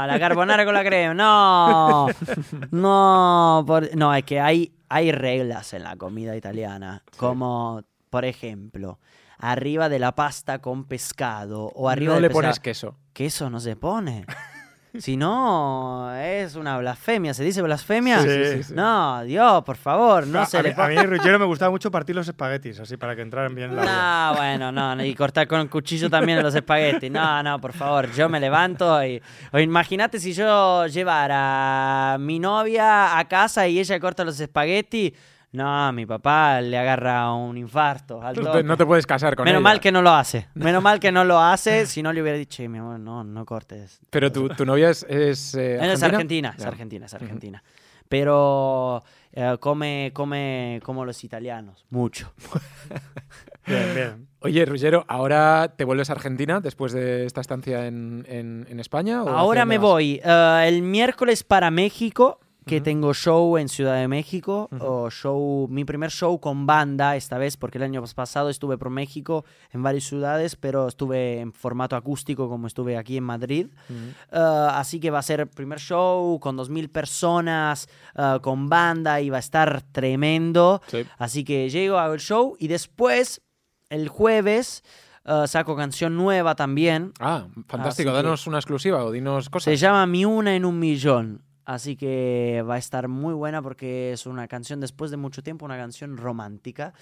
No, 0.03 0.13
la 0.13 0.19
carbonara 0.19 0.65
con 0.65 0.75
la 0.75 0.85
crema, 0.85 1.15
no. 1.15 2.07
No, 2.71 3.65
por- 3.67 3.95
no, 3.97 4.15
es 4.15 4.25
que 4.25 4.41
hay, 4.41 4.73
hay 4.89 5.13
reglas 5.13 5.73
en 5.75 5.85
la 5.85 5.97
comida 5.97 6.37
italiana. 6.37 7.03
Como, 7.17 7.83
por 8.11 8.25
ejemplo, 8.25 8.99
arriba 9.39 9.89
de 9.89 9.99
la 9.99 10.13
pasta 10.15 10.59
con 10.61 10.85
pescado 10.85 11.71
o 11.75 11.89
arriba 11.89 12.15
no 12.15 12.21
le 12.21 12.29
pescado- 12.29 12.43
pones 12.43 12.61
queso. 12.61 12.97
Queso 13.13 13.51
no 13.51 13.61
se 13.61 13.77
pone. 13.77 14.25
Si 14.99 15.17
no, 15.17 16.15
es 16.15 16.55
una 16.55 16.77
blasfemia. 16.77 17.33
¿Se 17.33 17.43
dice 17.43 17.63
blasfemia? 17.63 18.21
Sí, 18.21 18.63
sí. 18.63 18.75
No, 18.75 19.25
Dios, 19.25 19.65
por 19.65 19.77
favor, 19.77 20.27
no 20.27 20.41
a, 20.41 20.47
se 20.47 20.59
a 20.59 20.63
le 20.63 20.75
mí, 20.75 20.75
a 20.77 20.87
mí, 20.87 20.97
Ruggero, 20.97 21.39
me 21.39 21.47
gustaba 21.47 21.71
mucho 21.71 21.91
partir 21.91 22.15
los 22.15 22.29
espaguetis, 22.29 22.79
así 22.79 22.99
para 22.99 23.17
que 23.17 23.23
entraran 23.23 23.55
bien 23.55 23.71
en 23.71 23.77
la 23.77 23.83
olla. 23.83 24.33
No, 24.33 24.37
bueno, 24.37 24.73
no, 24.73 24.95
no, 24.95 25.03
y 25.03 25.15
cortar 25.15 25.49
con 25.49 25.61
el 25.61 25.71
cuchillo 25.71 26.11
también 26.11 26.43
los 26.43 26.55
espaguetis. 26.55 27.11
No, 27.11 27.43
no, 27.43 27.59
por 27.59 27.73
favor, 27.73 28.13
yo 28.13 28.29
me 28.29 28.39
levanto 28.39 29.03
y... 29.03 29.23
O 29.51 29.59
imagínate 29.59 30.21
si 30.21 30.35
yo 30.35 30.87
llevara 30.87 32.15
a 32.15 32.19
mi 32.19 32.39
novia 32.39 33.19
a 33.19 33.29
casa 33.29 33.67
y 33.67 33.79
ella 33.79 33.99
corta 33.99 34.25
los 34.25 34.39
espaguetis. 34.41 35.13
No, 35.53 35.93
mi 35.93 36.07
papá 36.07 36.61
le 36.63 36.79
agarra 36.79 37.31
un 37.35 37.59
infarto. 37.59 38.23
al 38.23 38.35
No 38.37 38.41
te, 38.43 38.47
toque. 38.49 38.63
no 38.65 38.77
te 38.77 38.87
puedes 38.87 39.07
casar 39.07 39.37
con 39.37 39.45
Menos 39.45 39.61
ella. 39.61 39.69
mal 39.69 39.81
que 39.81 39.93
no 39.93 40.01
lo 40.01 40.11
hace. 40.11 40.49
Menos 40.55 40.83
mal 40.83 40.99
que 40.99 41.13
no 41.13 41.25
lo 41.25 41.39
hace. 41.39 41.85
Si 41.87 42.03
no 42.03 42.13
le 42.13 42.23
hubiera 42.23 42.39
dicho, 42.39 42.57
"Che, 42.63 42.69
mi 42.69 42.79
amor, 42.79 42.99
no, 42.99 43.23
no 43.23 43.45
cortes. 43.45 44.01
Pero 44.11 44.33
tu, 44.33 44.49
tu 44.49 44.65
novia 44.65 44.89
es, 44.91 45.05
es, 45.09 45.55
eh, 45.55 45.77
Él 45.77 45.91
es 45.91 46.03
argentina, 46.03 46.55
es 46.57 46.65
argentina, 46.65 47.05
es 47.07 47.15
argentina. 47.15 47.63
Pero 48.09 49.03
eh, 49.33 49.57
come, 49.61 50.11
come 50.15 50.81
como 50.85 51.05
los 51.05 51.23
italianos, 51.25 51.85
mucho. 51.91 52.33
Bien, 53.67 53.95
bien. 53.95 54.29
Oye, 54.41 54.65
Ruggiero, 54.67 55.05
¿ahora 55.07 55.75
te 55.77 55.85
vuelves 55.85 56.11
a 56.11 56.15
Argentina 56.15 56.61
después 56.61 56.93
de 56.93 57.25
esta 57.27 57.41
estancia 57.41 57.87
en, 57.87 58.25
en- 58.29 58.67
en 58.69 58.81
España? 58.81 59.23
o 59.23 59.29
Ahora 59.29 59.65
me 59.65 59.79
voy 59.79 60.21
eh, 60.25 60.65
el 60.67 60.83
miércoles 60.83 61.45
para 61.45 61.71
México, 61.71 62.41
que 62.67 62.81
tengo 62.81 63.13
show 63.13 63.57
en 63.59 63.69
Ciudad 63.69 63.97
de 63.97 64.07
México, 64.09 64.69
o 64.81 65.11
show, 65.11 65.67
mi 65.69 65.85
primer 65.85 66.11
show 66.11 66.39
con 66.41 66.65
banda 66.67 67.17
esta 67.17 67.37
vez, 67.39 67.57
porque 67.57 67.79
el 67.79 67.85
año 67.85 68.03
pasado 68.15 68.49
estuve 68.51 68.79
por 68.79 68.91
México 68.91 69.45
en 69.73 69.83
varias 69.83 70.05
ciudades, 70.05 70.55
pero 70.57 70.87
estuve 70.89 71.41
en 71.41 71.53
formato 71.53 71.97
acústico 71.97 72.49
como 72.49 72.67
estuve 72.67 72.97
aquí 72.97 73.17
en 73.17 73.25
Madrid. 73.25 73.67
Eh, 73.91 74.69
así 74.71 75.01
que 75.01 75.11
va 75.11 75.19
a 75.19 75.23
ser 75.23 75.41
el 75.41 75.49
primer 75.49 75.81
show 75.81 76.39
con 76.41 76.57
2.000 76.57 76.89
personas, 76.91 77.89
eh, 78.17 78.39
con 78.43 78.69
banda, 78.69 79.21
y 79.21 79.31
va 79.31 79.39
a 79.39 79.41
estar 79.41 79.83
tremendo. 79.93 80.81
Sí. 80.87 81.05
Así 81.19 81.45
que 81.45 81.69
llego, 81.69 81.99
hago 81.99 82.15
el 82.15 82.21
show 82.21 82.57
y 82.59 82.69
después, 82.69 83.43
el 83.91 84.09
jueves, 84.09 84.85
eh, 85.25 85.45
saco 85.47 85.77
canción 85.77 86.17
nueva 86.17 86.55
también. 86.55 87.13
Ah, 87.21 87.47
fantástico. 87.69 87.89
Así 87.89 88.05
que- 88.05 88.11
Danos 88.25 88.47
una 88.47 88.59
exclusiva 88.59 89.05
o 89.05 89.11
dinos 89.11 89.49
cosas. 89.51 89.65
Se 89.65 89.77
llama 89.77 90.07
Mi 90.07 90.25
Una 90.25 90.55
en 90.57 90.65
un 90.65 90.79
Millón. 90.79 91.43
Así 91.65 91.97
que 91.97 92.65
va 92.69 92.75
a 92.75 92.79
estar 92.79 93.09
muy 93.09 93.35
buena 93.35 93.63
porque 93.63 94.13
es 94.13 94.27
una 94.27 94.49
canción, 94.49 94.81
después 94.81 95.11
de 95.11 95.17
mucho 95.17 95.43
tiempo, 95.43 95.65
una 95.65 95.77
canción 95.77 96.17
romántica, 96.17 96.93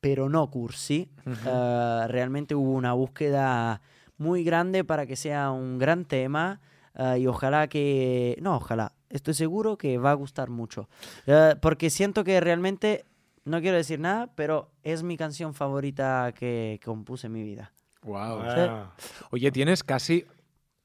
pero 0.00 0.28
no 0.28 0.50
cursi. 0.50 1.10
Eh, 1.26 2.04
realmente 2.08 2.54
hubo 2.54 2.72
una 2.72 2.94
búsqueda 2.94 3.82
muy 4.18 4.42
grande 4.44 4.84
para 4.84 5.06
que 5.06 5.16
sea 5.16 5.50
un 5.50 5.78
gran 5.78 6.04
tema 6.04 6.60
eh, 6.94 7.18
y 7.20 7.26
ojalá 7.26 7.68
que... 7.68 8.38
No, 8.40 8.56
ojalá. 8.56 8.92
Estoy 9.10 9.34
seguro 9.34 9.76
que 9.76 9.98
va 9.98 10.12
a 10.12 10.14
gustar 10.14 10.50
mucho. 10.50 10.88
Eh, 11.26 11.54
porque 11.60 11.90
siento 11.90 12.24
que 12.24 12.40
realmente, 12.40 13.04
no 13.44 13.60
quiero 13.60 13.76
decir 13.76 14.00
nada, 14.00 14.30
pero 14.34 14.70
es 14.82 15.02
mi 15.02 15.16
canción 15.16 15.54
favorita 15.54 16.32
que 16.32 16.80
compuse 16.84 17.26
en 17.26 17.34
mi 17.34 17.42
vida. 17.42 17.72
Wow. 18.02 18.40
Ah. 18.42 18.94
Oye, 19.30 19.50
tienes 19.52 19.84
casi 19.84 20.24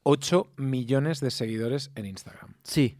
8 0.04 0.48
millones 0.58 1.20
de 1.20 1.32
seguidores 1.32 1.92
en 1.96 2.06
Instagram. 2.06 2.56
Sí. 2.64 2.98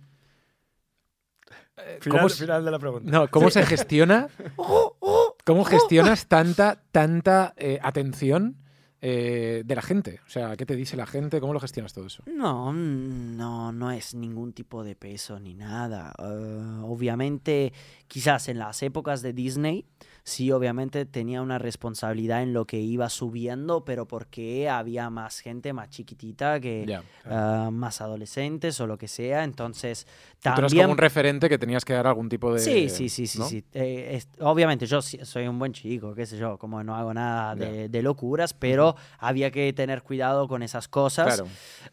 Final, 2.00 2.20
¿Cómo 2.20 2.30
final 2.30 2.66
de 2.66 2.72
la 2.72 2.80
pregunta. 2.80 3.12
No, 3.12 3.30
¿cómo 3.30 3.50
se 3.50 3.66
gestiona? 3.66 4.28
¿Cómo 5.46 5.66
gestionas 5.66 6.28
tanta, 6.28 6.82
tanta 6.92 7.54
eh, 7.58 7.80
atención 7.82 8.58
eh, 9.02 9.64
de 9.66 9.76
la 9.76 9.82
gente? 9.82 10.20
O 10.28 10.30
sea, 10.30 10.56
¿qué 10.56 10.66
te 10.66 10.76
dice 10.76 10.96
la 10.96 11.08
gente? 11.08 11.40
¿Cómo 11.40 11.54
lo 11.54 11.60
gestionas 11.60 11.94
todo 11.94 12.06
eso? 12.06 12.24
No, 12.28 12.72
mm, 12.72 13.36
no, 13.36 13.72
no 13.72 13.92
es 13.92 14.14
ningún 14.14 14.54
tipo 14.54 14.84
de 14.84 14.96
peso 14.96 15.40
ni 15.40 15.56
nada. 15.56 16.14
Eh, 16.20 16.82
obviamente, 16.84 17.74
quizás 18.08 18.48
en 18.50 18.60
las 18.60 18.84
épocas 18.84 19.22
de 19.22 19.34
Disney, 19.34 19.86
sí, 20.24 20.52
obviamente 20.52 21.06
tenía 21.06 21.42
una 21.42 21.58
responsabilidad 21.58 22.42
en 22.44 22.54
lo 22.54 22.66
que 22.66 22.80
iba 22.80 23.10
subiendo, 23.10 23.84
pero 23.86 24.08
porque 24.08 24.70
había 24.70 25.10
más 25.10 25.40
gente 25.40 25.74
más 25.74 25.90
chiquitita 25.90 26.60
que 26.60 26.86
Ya. 26.88 27.04
eh, 27.26 27.70
más 27.72 28.02
adolescentes 28.02 28.80
o 28.80 28.88
lo 28.88 28.98
que 28.98 29.08
sea. 29.08 29.44
Entonces, 29.44 30.06
Tú 30.42 30.50
eras 30.50 30.56
también... 30.62 30.84
como 30.84 30.92
un 30.94 30.98
referente 30.98 31.50
que 31.50 31.58
tenías 31.58 31.84
que 31.86 31.94
dar 31.94 32.08
algún 32.08 32.30
tipo 32.30 32.54
de... 32.54 32.60
Sí, 32.60 32.90
sí, 32.90 33.10
sí, 33.10 33.28
sí, 33.28 33.40
¿no? 33.40 33.46
sí. 33.46 33.64
Eh, 33.74 34.12
es- 34.16 34.30
obviamente 34.40 34.86
yo 34.86 35.02
soy 35.02 35.48
un 35.48 35.58
buen 35.60 35.74
chico, 35.74 36.14
qué 36.14 36.26
sé 36.26 36.38
yo, 36.38 36.58
como 36.58 36.84
no 36.84 36.96
hago 36.96 37.14
nada 37.14 37.56
de, 37.56 37.90
de 37.90 38.02
locuras, 38.02 38.54
pero 38.54 38.96
había 39.20 39.52
que 39.52 39.72
tener 39.74 40.02
cuidado 40.04 40.48
con 40.48 40.64
esas 40.64 40.88
cosas. 40.88 41.26
Claro. 41.36 41.48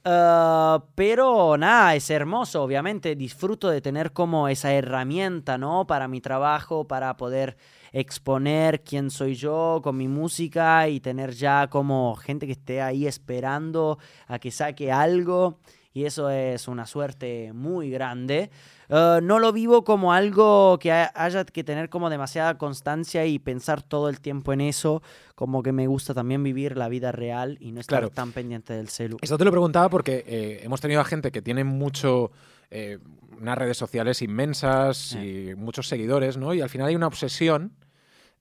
Ah, 0.05 0.85
pero 0.95 1.57
nada, 1.57 1.95
es 1.95 2.09
hermoso, 2.11 2.62
obviamente 2.62 3.17
disfruto 3.17 3.69
de 3.71 3.81
tener 3.81 4.12
como 4.12 4.49
esa 4.49 4.73
herramienta, 4.73 5.59
¿no? 5.59 5.87
Para 5.87 6.09
mi 6.09 6.21
trabajo, 6.21 6.87
para 6.87 7.17
poder 7.17 7.57
exponer 7.92 8.83
quién 8.83 9.11
soy 9.11 9.35
yo 9.35 9.81
con 9.83 9.96
mi 9.96 10.09
música 10.09 10.88
y 10.88 11.01
tener 11.01 11.33
ya 11.33 11.68
como 11.68 12.14
gente 12.16 12.46
que 12.46 12.53
esté 12.53 12.81
ahí 12.83 13.07
esperando 13.07 13.98
a 14.27 14.38
que 14.38 14.51
saque 14.51 14.90
algo. 14.92 15.59
Y 15.94 16.05
eso 16.05 16.31
es 16.31 16.68
una 16.68 16.87
suerte 16.87 17.53
muy 17.53 17.90
grande. 17.90 18.51
Uh, 18.88 19.20
no 19.20 19.38
lo 19.40 19.53
vivo 19.53 19.83
como 19.85 20.12
algo 20.12 20.79
que 20.79 20.92
ha- 20.92 21.11
haya 21.14 21.44
que 21.44 21.64
tener 21.64 21.88
como 21.88 22.09
demasiada 22.09 22.57
constancia 22.57 23.27
y 23.27 23.38
pensar 23.40 23.83
todo 23.83 24.09
el 24.09 24.20
tiempo 24.20 24.53
en 24.53 24.61
eso. 24.61 25.03
Como 25.35 25.62
que 25.62 25.72
me 25.72 25.87
gusta 25.88 26.14
también 26.14 26.44
vivir 26.44 26.77
la 26.77 26.88
vida 26.88 27.11
real 27.11 27.57
y 27.61 27.72
no 27.72 27.81
estar 27.81 27.98
Claro. 28.01 28.11
tan 28.11 28.31
pendiente 28.33 28.74
del 28.74 28.88
celu. 28.90 29.16
Esto 29.20 29.38
te 29.38 29.44
lo 29.44 29.51
preguntaba 29.51 29.88
porque 29.88 30.24
eh, 30.27 30.61
hemos 30.62 30.81
tenido 30.81 31.01
a 31.01 31.05
gente 31.05 31.33
que 31.33 31.42
tiene 31.42 31.64
mucho. 31.64 32.31
Eh, 32.70 32.98
unas 33.40 33.57
redes 33.59 33.76
sociales 33.76 34.20
inmensas 34.22 35.14
y 35.14 35.54
muchos 35.57 35.88
seguidores, 35.88 36.37
¿no? 36.37 36.54
Y 36.54 36.61
al 36.61 36.68
final 36.68 36.88
hay 36.88 36.96
una 36.96 37.07
obsesión 37.07 37.72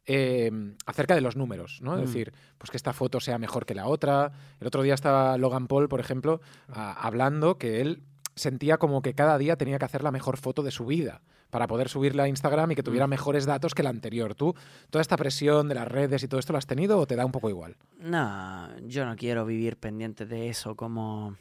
eh, 0.10 0.52
acerca 0.86 1.16
de 1.16 1.22
los 1.22 1.36
números, 1.36 1.80
¿no? 1.82 1.96
Es 1.96 2.02
Mm. 2.02 2.06
decir, 2.06 2.34
pues 2.58 2.72
que 2.72 2.78
esta 2.78 2.94
foto 2.94 3.20
sea 3.20 3.38
mejor 3.38 3.66
que 3.66 3.76
la 3.76 3.88
otra. 3.88 4.32
El 4.62 4.68
otro 4.68 4.82
día 4.82 4.94
estaba 4.94 5.38
Logan 5.38 5.68
Paul, 5.68 5.90
por 5.90 6.00
ejemplo, 6.00 6.40
a- 6.70 6.94
hablando 6.94 7.58
que 7.58 7.82
él 7.82 8.04
sentía 8.36 8.78
como 8.78 9.02
que 9.02 9.14
cada 9.14 9.38
día 9.38 9.58
tenía 9.58 9.78
que 9.80 9.86
hacer 9.86 10.04
la 10.04 10.12
mejor 10.12 10.38
foto 10.38 10.64
de 10.64 10.72
su 10.72 10.86
vida 10.86 11.22
para 11.50 11.68
poder 11.68 11.90
subirla 11.90 12.24
a 12.24 12.28
Instagram 12.30 12.72
y 12.72 12.76
que 12.76 12.84
tuviera 12.84 13.08
Mm. 13.08 13.10
mejores 13.10 13.46
datos 13.46 13.74
que 13.74 13.84
la 13.84 13.90
anterior. 13.90 14.34
¿Tú 14.36 14.54
toda 14.90 15.02
esta 15.02 15.18
presión 15.18 15.68
de 15.68 15.76
las 15.76 15.88
redes 15.90 16.24
y 16.24 16.28
todo 16.30 16.40
esto 16.40 16.54
lo 16.54 16.60
has 16.60 16.68
tenido 16.68 17.00
o 17.00 17.06
te 17.08 17.16
da 17.18 17.26
un 17.26 17.32
poco 17.34 17.50
igual? 17.50 17.76
No, 18.00 18.70
yo 18.88 19.06
no 19.06 19.16
quiero 19.18 19.46
vivir 19.46 19.76
pendiente 19.78 20.26
de 20.26 20.48
eso, 20.50 20.76
como 20.76 21.36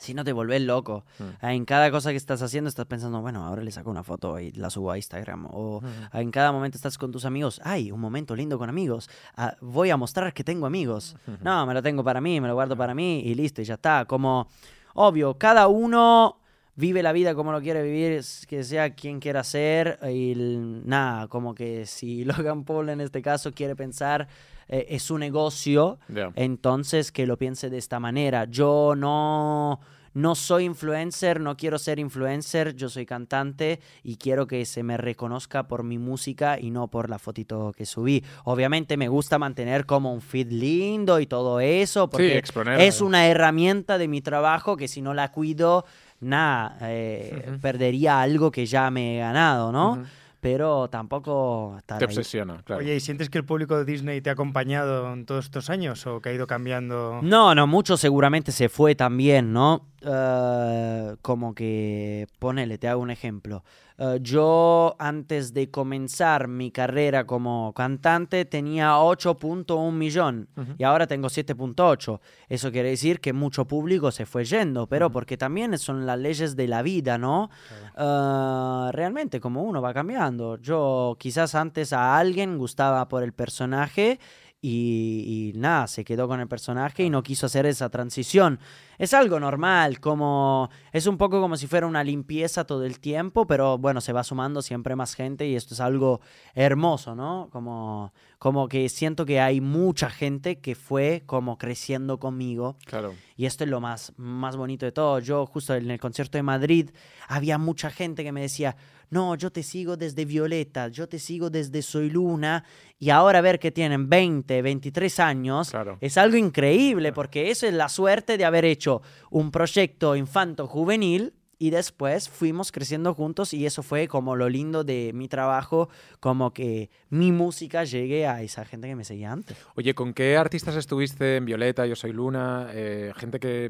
si 0.00 0.14
no 0.14 0.24
te 0.24 0.32
volvés 0.32 0.62
loco. 0.62 1.04
Mm. 1.18 1.46
En 1.46 1.64
cada 1.66 1.90
cosa 1.90 2.10
que 2.10 2.16
estás 2.16 2.40
haciendo 2.40 2.68
estás 2.68 2.86
pensando, 2.86 3.20
bueno, 3.20 3.44
ahora 3.44 3.62
le 3.62 3.70
saco 3.70 3.90
una 3.90 4.02
foto 4.02 4.40
y 4.40 4.50
la 4.52 4.70
subo 4.70 4.90
a 4.90 4.96
Instagram. 4.96 5.46
O 5.50 5.82
en 6.14 6.30
cada 6.30 6.52
momento 6.52 6.78
estás 6.78 6.96
con 6.96 7.12
tus 7.12 7.26
amigos, 7.26 7.60
ay, 7.64 7.92
un 7.92 8.00
momento 8.00 8.34
lindo 8.34 8.58
con 8.58 8.70
amigos. 8.70 9.10
Ah, 9.36 9.54
voy 9.60 9.90
a 9.90 9.98
mostrar 9.98 10.32
que 10.32 10.42
tengo 10.42 10.66
amigos. 10.66 11.16
No, 11.42 11.66
me 11.66 11.74
lo 11.74 11.82
tengo 11.82 12.02
para 12.02 12.20
mí, 12.20 12.40
me 12.40 12.48
lo 12.48 12.54
guardo 12.54 12.76
para 12.76 12.94
mí 12.94 13.20
y 13.20 13.34
listo, 13.34 13.60
y 13.60 13.66
ya 13.66 13.74
está. 13.74 14.06
Como, 14.06 14.48
obvio, 14.94 15.34
cada 15.34 15.68
uno 15.68 16.38
vive 16.80 17.02
la 17.02 17.12
vida 17.12 17.34
como 17.34 17.52
lo 17.52 17.60
quiere 17.60 17.82
vivir, 17.82 18.22
que 18.48 18.64
sea 18.64 18.94
quien 18.94 19.20
quiera 19.20 19.44
ser. 19.44 19.98
Y 20.10 20.34
nada, 20.36 21.28
como 21.28 21.54
que 21.54 21.86
si 21.86 22.24
Logan 22.24 22.64
Paul 22.64 22.88
en 22.88 23.00
este 23.00 23.22
caso 23.22 23.52
quiere 23.52 23.76
pensar, 23.76 24.26
eh, 24.68 24.86
es 24.88 25.02
su 25.02 25.18
negocio, 25.18 25.98
Ya. 26.08 26.32
entonces 26.34 27.12
que 27.12 27.26
lo 27.26 27.36
piense 27.36 27.70
de 27.70 27.78
esta 27.78 28.00
manera. 28.00 28.46
Yo 28.46 28.94
no, 28.96 29.80
no 30.14 30.34
soy 30.34 30.64
influencer, 30.64 31.40
no 31.40 31.56
quiero 31.56 31.78
ser 31.78 31.98
influencer, 31.98 32.74
yo 32.74 32.88
soy 32.88 33.04
cantante 33.04 33.80
y 34.02 34.16
quiero 34.16 34.46
que 34.46 34.64
se 34.64 34.82
me 34.82 34.96
reconozca 34.96 35.68
por 35.68 35.82
mi 35.82 35.98
música 35.98 36.58
y 36.58 36.70
no 36.70 36.88
por 36.88 37.10
la 37.10 37.18
fotito 37.18 37.72
que 37.76 37.84
subí. 37.84 38.24
Obviamente 38.44 38.96
me 38.96 39.08
gusta 39.08 39.38
mantener 39.38 39.86
como 39.86 40.14
un 40.14 40.20
feed 40.20 40.50
lindo 40.50 41.20
y 41.20 41.26
todo 41.26 41.60
eso, 41.60 42.08
porque 42.08 42.38
exponer, 42.38 42.80
es 42.80 43.00
eh. 43.00 43.04
una 43.04 43.26
herramienta 43.26 43.98
de 43.98 44.08
mi 44.08 44.20
trabajo 44.20 44.76
que 44.76 44.88
si 44.88 45.02
no 45.02 45.14
la 45.14 45.30
cuido, 45.32 45.84
nada, 46.20 46.78
eh, 46.82 47.56
perdería 47.60 48.20
algo 48.20 48.50
que 48.50 48.66
ya 48.66 48.90
me 48.90 49.16
he 49.16 49.20
ganado, 49.20 49.72
¿no? 49.72 50.02
Pero 50.40 50.88
tampoco 50.88 51.74
estar 51.76 51.98
Te 51.98 52.04
ahí. 52.06 52.08
obsesiona, 52.08 52.62
claro. 52.64 52.80
Oye, 52.80 52.96
¿y 52.96 53.00
sientes 53.00 53.28
que 53.28 53.36
el 53.36 53.44
público 53.44 53.76
de 53.76 53.84
Disney 53.84 54.22
te 54.22 54.30
ha 54.30 54.32
acompañado 54.32 55.12
en 55.12 55.26
todos 55.26 55.44
estos 55.44 55.68
años 55.68 56.06
o 56.06 56.22
que 56.22 56.30
ha 56.30 56.32
ido 56.32 56.46
cambiando? 56.46 57.20
No, 57.22 57.54
no, 57.54 57.66
mucho 57.66 57.98
seguramente 57.98 58.50
se 58.50 58.70
fue 58.70 58.94
también, 58.94 59.52
¿no? 59.52 59.86
Eh, 60.00 61.14
como 61.20 61.54
que, 61.54 62.26
ponele, 62.38 62.78
te 62.78 62.88
hago 62.88 63.02
un 63.02 63.10
ejemplo. 63.10 63.64
Eh, 64.02 64.18
yo 64.22 64.96
antes 64.98 65.52
de 65.52 65.70
comenzar 65.70 66.48
mi 66.48 66.70
carrera 66.70 67.26
como 67.26 67.74
cantante 67.74 68.46
tenía 68.46 68.94
8.1 68.96 69.92
millón 69.92 70.48
y 70.78 70.84
ahora 70.84 71.06
tengo 71.06 71.28
7.8. 71.28 72.18
Eso 72.48 72.72
quiere 72.72 72.88
decir 72.88 73.20
que 73.20 73.34
mucho 73.34 73.66
público 73.66 74.10
se 74.10 74.24
fue 74.24 74.46
yendo, 74.46 74.86
pero 74.86 75.10
porque 75.10 75.36
también 75.36 75.76
son 75.76 76.06
las 76.06 76.18
leyes 76.18 76.56
de 76.56 76.66
la 76.66 76.80
vida, 76.80 77.18
¿no? 77.18 77.50
Eh, 77.98 78.90
realmente 78.92 79.38
como 79.38 79.64
uno 79.64 79.82
va 79.82 79.92
cambiando. 79.92 80.56
Yo 80.56 81.16
quizás 81.18 81.54
antes 81.54 81.92
a 81.92 82.16
alguien 82.16 82.56
gustaba 82.56 83.06
por 83.06 83.22
el 83.22 83.34
personaje 83.34 84.18
y, 84.62 85.52
y 85.54 85.58
nada, 85.58 85.86
se 85.86 86.04
quedó 86.04 86.28
con 86.28 86.38
el 86.40 86.46
personaje 86.48 87.02
y 87.04 87.10
no 87.10 87.22
quiso 87.22 87.46
hacer 87.46 87.64
esa 87.66 87.88
transición. 87.88 88.58
Es 88.98 89.14
algo 89.14 89.40
normal, 89.40 90.00
como 90.00 90.68
es 90.92 91.06
un 91.06 91.16
poco 91.16 91.40
como 91.40 91.56
si 91.56 91.66
fuera 91.66 91.86
una 91.86 92.04
limpieza 92.04 92.64
todo 92.64 92.84
el 92.84 93.00
tiempo, 93.00 93.46
pero 93.46 93.78
bueno, 93.78 94.02
se 94.02 94.12
va 94.12 94.22
sumando 94.22 94.60
siempre 94.60 94.94
más 94.96 95.14
gente 95.14 95.46
y 95.48 95.56
esto 95.56 95.72
es 95.72 95.80
algo 95.80 96.20
hermoso, 96.54 97.14
¿no? 97.14 97.48
Como, 97.50 98.12
como 98.38 98.68
que 98.68 98.86
siento 98.90 99.24
que 99.24 99.40
hay 99.40 99.62
mucha 99.62 100.10
gente 100.10 100.58
que 100.58 100.74
fue 100.74 101.22
como 101.24 101.56
creciendo 101.56 102.18
conmigo 102.18 102.76
Claro. 102.84 103.14
y 103.36 103.46
esto 103.46 103.64
es 103.64 103.70
lo 103.70 103.80
más, 103.80 104.12
más 104.18 104.56
bonito 104.58 104.84
de 104.84 104.92
todo. 104.92 105.18
Yo 105.20 105.46
justo 105.46 105.74
en 105.74 105.90
el 105.90 105.98
concierto 105.98 106.36
de 106.36 106.42
Madrid 106.42 106.90
había 107.28 107.56
mucha 107.56 107.88
gente 107.90 108.22
que 108.22 108.32
me 108.32 108.42
decía, 108.42 108.76
no, 109.10 109.34
yo 109.34 109.50
te 109.50 109.62
sigo 109.62 109.96
desde 109.96 110.24
Violeta, 110.24 110.88
yo 110.88 111.08
te 111.08 111.18
sigo 111.18 111.50
desde 111.50 111.82
Soy 111.82 112.10
Luna, 112.10 112.64
y 112.98 113.10
ahora 113.10 113.40
ver 113.40 113.58
que 113.58 113.70
tienen 113.72 114.08
20, 114.08 114.62
23 114.62 115.20
años, 115.20 115.70
Claro. 115.70 115.98
es 116.00 116.16
algo 116.16 116.36
increíble, 116.36 117.12
porque 117.12 117.50
eso 117.50 117.66
es 117.66 117.74
la 117.74 117.88
suerte 117.88 118.38
de 118.38 118.44
haber 118.44 118.64
hecho 118.64 119.02
un 119.30 119.50
proyecto 119.50 120.14
infanto-juvenil. 120.16 121.34
Y 121.62 121.68
después 121.68 122.30
fuimos 122.30 122.72
creciendo 122.72 123.12
juntos 123.12 123.52
y 123.52 123.66
eso 123.66 123.82
fue 123.82 124.08
como 124.08 124.34
lo 124.34 124.48
lindo 124.48 124.82
de 124.82 125.10
mi 125.12 125.28
trabajo, 125.28 125.90
como 126.18 126.54
que 126.54 126.88
mi 127.10 127.32
música 127.32 127.84
llegue 127.84 128.26
a 128.26 128.40
esa 128.40 128.64
gente 128.64 128.88
que 128.88 128.96
me 128.96 129.04
seguía 129.04 129.30
antes. 129.30 129.58
Oye, 129.76 129.94
¿con 129.94 130.14
qué 130.14 130.38
artistas 130.38 130.74
estuviste 130.76 131.36
en 131.36 131.44
Violeta, 131.44 131.84
Yo 131.84 131.96
Soy 131.96 132.14
Luna? 132.14 132.68
Eh, 132.72 133.12
gente 133.14 133.38
que 133.38 133.68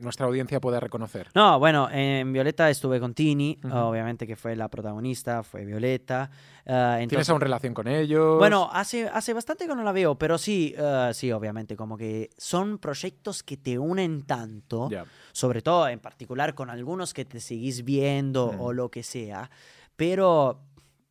nuestra 0.00 0.26
audiencia 0.26 0.60
pueda 0.60 0.78
reconocer. 0.78 1.26
No, 1.34 1.58
bueno, 1.58 1.88
en 1.90 2.32
Violeta 2.32 2.70
estuve 2.70 3.00
con 3.00 3.12
Tini, 3.12 3.58
Ujú. 3.64 3.74
obviamente 3.76 4.24
que 4.24 4.36
fue 4.36 4.54
la 4.54 4.68
protagonista, 4.68 5.42
fue 5.42 5.64
Violeta. 5.64 6.30
¿Tienes 6.64 7.02
entonces, 7.02 7.30
aún 7.30 7.40
relación 7.40 7.74
con 7.74 7.88
ellos? 7.88 8.38
bueno, 8.38 8.68
hace, 8.72 9.08
hace 9.08 9.32
bastante 9.32 9.66
que 9.66 9.74
no 9.74 9.82
la 9.82 9.92
veo, 9.92 10.16
pero 10.16 10.38
sí, 10.38 10.74
eh, 10.78 11.10
sí, 11.12 11.32
obviamente, 11.32 11.74
como 11.76 11.96
que 11.96 12.30
son 12.36 12.78
proyectos 12.78 13.42
que 13.42 13.56
te 13.56 13.78
unen 13.80 14.22
tanto, 14.22 14.88
Ya. 14.90 15.04
sobre 15.32 15.60
todo 15.62 15.88
en 15.88 15.98
particular 15.98 16.54
con 16.54 16.70
algunos 16.70 17.14
que 17.16 17.24
te 17.24 17.40
seguís 17.40 17.82
viendo 17.82 18.52
Mm. 18.52 18.60
o 18.60 18.72
lo 18.74 18.90
que 18.90 19.02
sea, 19.02 19.50
pero 19.96 20.60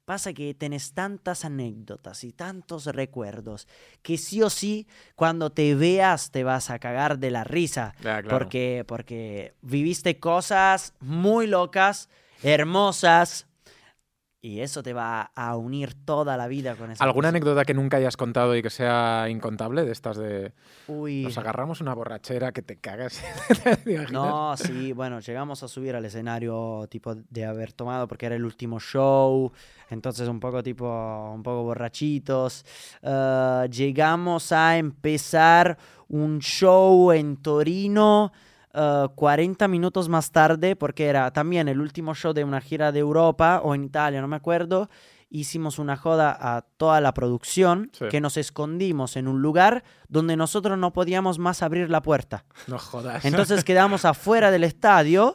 pasa 0.05 0.33
que 0.33 0.53
tenés 0.53 0.93
tantas 0.93 1.43
anécdotas 1.45 2.23
y 2.23 2.31
tantos 2.31 2.85
recuerdos 2.85 3.67
que 4.03 4.19
sí 4.19 4.43
o 4.43 4.51
sí, 4.51 4.85
cuando 5.15 5.49
te 5.49 5.73
veas 5.73 6.29
te 6.29 6.43
vas 6.43 6.69
a 6.69 6.77
cagar 6.77 7.17
de 7.17 7.31
la 7.31 7.43
risa. 7.43 7.95
Claro. 8.01 8.29
Porque, 8.29 8.85
porque 8.87 9.55
viviste 9.63 10.19
cosas 10.19 10.93
muy 10.99 11.47
locas, 11.47 12.07
hermosas, 12.43 13.47
y 14.45 14.61
eso 14.61 14.83
te 14.83 14.93
va 14.93 15.31
a 15.33 15.57
unir 15.57 15.95
toda 16.05 16.37
la 16.37 16.47
vida 16.47 16.75
con 16.75 16.91
esa 16.91 17.03
¿Alguna 17.03 17.29
anécdota 17.29 17.65
que 17.65 17.73
nunca 17.73 17.97
hayas 17.97 18.15
contado 18.15 18.55
y 18.55 18.61
que 18.61 18.69
sea 18.69 19.27
incontable 19.27 19.83
de 19.83 19.91
estas 19.91 20.17
de 20.17 20.53
Uy, 20.87 21.23
nos 21.23 21.39
agarramos 21.39 21.81
una 21.81 21.95
borrachera 21.95 22.51
que 22.51 22.61
te 22.61 22.77
cagas? 22.77 23.23
No, 24.11 24.55
sí, 24.55 24.91
bueno, 24.93 25.19
llegamos 25.19 25.63
a 25.63 25.67
subir 25.67 25.95
al 25.95 26.05
escenario 26.05 26.87
tipo 26.89 27.15
de 27.15 27.45
haber 27.45 27.73
tomado 27.73 28.07
porque 28.07 28.27
era 28.27 28.35
el 28.35 28.45
último 28.45 28.79
show, 28.79 29.51
entonces 29.89 30.27
un 30.27 30.39
poco 30.39 30.61
tipo, 30.61 31.31
un 31.33 31.41
poco 31.41 31.63
borrachitos. 31.63 32.65
Eh, 33.01 33.67
llegamos 33.71 34.51
a 34.51 34.77
empezar 34.77 35.77
un 36.09 36.39
show 36.39 37.11
en 37.11 37.37
Torino. 37.37 38.31
Eh, 38.75 39.07
40 39.15 39.67
minutos 39.67 40.09
más 40.09 40.31
tarde, 40.31 40.75
porque 40.75 41.05
era 41.07 41.31
también 41.31 41.67
el 41.67 41.79
último 41.79 42.13
show 42.13 42.33
de 42.33 42.43
una 42.43 42.61
gira 42.61 42.91
de 42.91 42.99
Europa 42.99 43.61
o 43.63 43.73
en 43.75 43.83
Italia, 43.85 44.21
no 44.21 44.27
me 44.27 44.35
acuerdo, 44.35 44.89
hicimos 45.29 45.79
una 45.79 45.97
joda 45.97 46.37
a 46.39 46.61
toda 46.77 47.01
la 47.01 47.13
producción, 47.13 47.89
Sí. 47.93 48.05
que 48.09 48.21
nos 48.21 48.37
escondimos 48.37 49.17
en 49.17 49.27
un 49.27 49.41
lugar 49.41 49.83
donde 50.07 50.37
nosotros 50.37 50.77
no 50.77 50.93
podíamos 50.93 51.39
más 51.39 51.61
abrir 51.63 51.89
la 51.89 52.01
puerta. 52.01 52.45
No 52.67 52.77
jodas. 52.79 53.25
Entonces 53.25 53.63
quedamos 53.65 54.05
afuera 54.05 54.51
del 54.51 54.63
estadio 54.63 55.33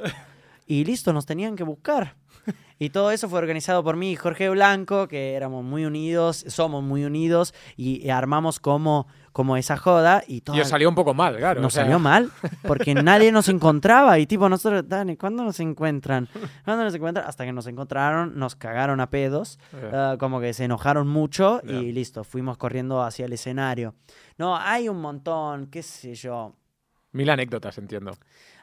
y 0.67 0.85
listo, 0.85 1.13
nos 1.13 1.27
tenían 1.27 1.57
que 1.57 1.65
buscar. 1.65 2.17
Y 2.79 2.89
todo 2.89 3.11
eso 3.11 3.29
fue 3.29 3.39
organizado 3.41 3.85
por 3.85 3.97
mí 3.97 4.13
y 4.13 4.17
Jorge 4.17 4.49
Blanco, 4.49 5.07
que 5.07 5.35
éramos 5.35 5.63
muy 5.63 5.85
unidos, 5.85 6.47
somos 6.49 6.83
muy 6.83 7.05
unidos 7.05 7.53
y 7.77 8.09
armamos 8.09 8.59
como, 8.59 9.07
como 9.33 9.57
esa 9.57 9.77
joda 9.77 10.23
y 10.27 10.41
todo 10.41 10.57
y 10.57 10.61
os 10.61 10.69
salió 10.69 10.89
un 10.89 10.95
poco 10.95 11.15
mal, 11.15 11.37
claro. 11.37 11.61
nos 11.61 11.73
o 11.73 11.75
sea, 11.75 11.85
salió 11.85 11.99
mal 11.99 12.31
porque 12.67 12.95
nadie 12.95 13.33
nos 13.33 13.49
encontraba 13.51 14.19
y 14.19 14.27
tipo 14.27 14.49
nosotros, 14.49 14.89
Dani, 14.89 15.17
¿cuándo 15.17 15.45
nos 15.45 15.61
encuentran? 15.61 16.29
¿Cuándo 16.65 16.85
nos 16.85 16.95
encuentran? 16.95 17.27
Hasta 17.27 17.45
que 17.45 17.53
nos 17.53 17.67
encontraron, 17.67 18.39
nos 18.39 18.57
cagaron 18.57 19.01
a 19.01 19.11
pedos, 19.11 19.59
eh, 19.73 20.17
como 20.19 20.41
que 20.41 20.53
se 20.53 20.65
enojaron 20.65 21.09
mucho 21.09 21.61
y 21.65 21.93
listo, 21.93 22.25
fuimos 22.25 22.57
corriendo 22.57 23.03
hacia 23.03 23.27
el 23.27 23.33
escenario. 23.33 23.95
No, 24.39 24.57
hay 24.57 24.89
un 24.89 25.01
montón, 25.01 25.67
qué 25.67 25.83
sé 25.83 26.15
yo. 26.15 26.55
Mil 27.13 27.29
anécdotas, 27.29 27.77
entiendo. 27.79 28.13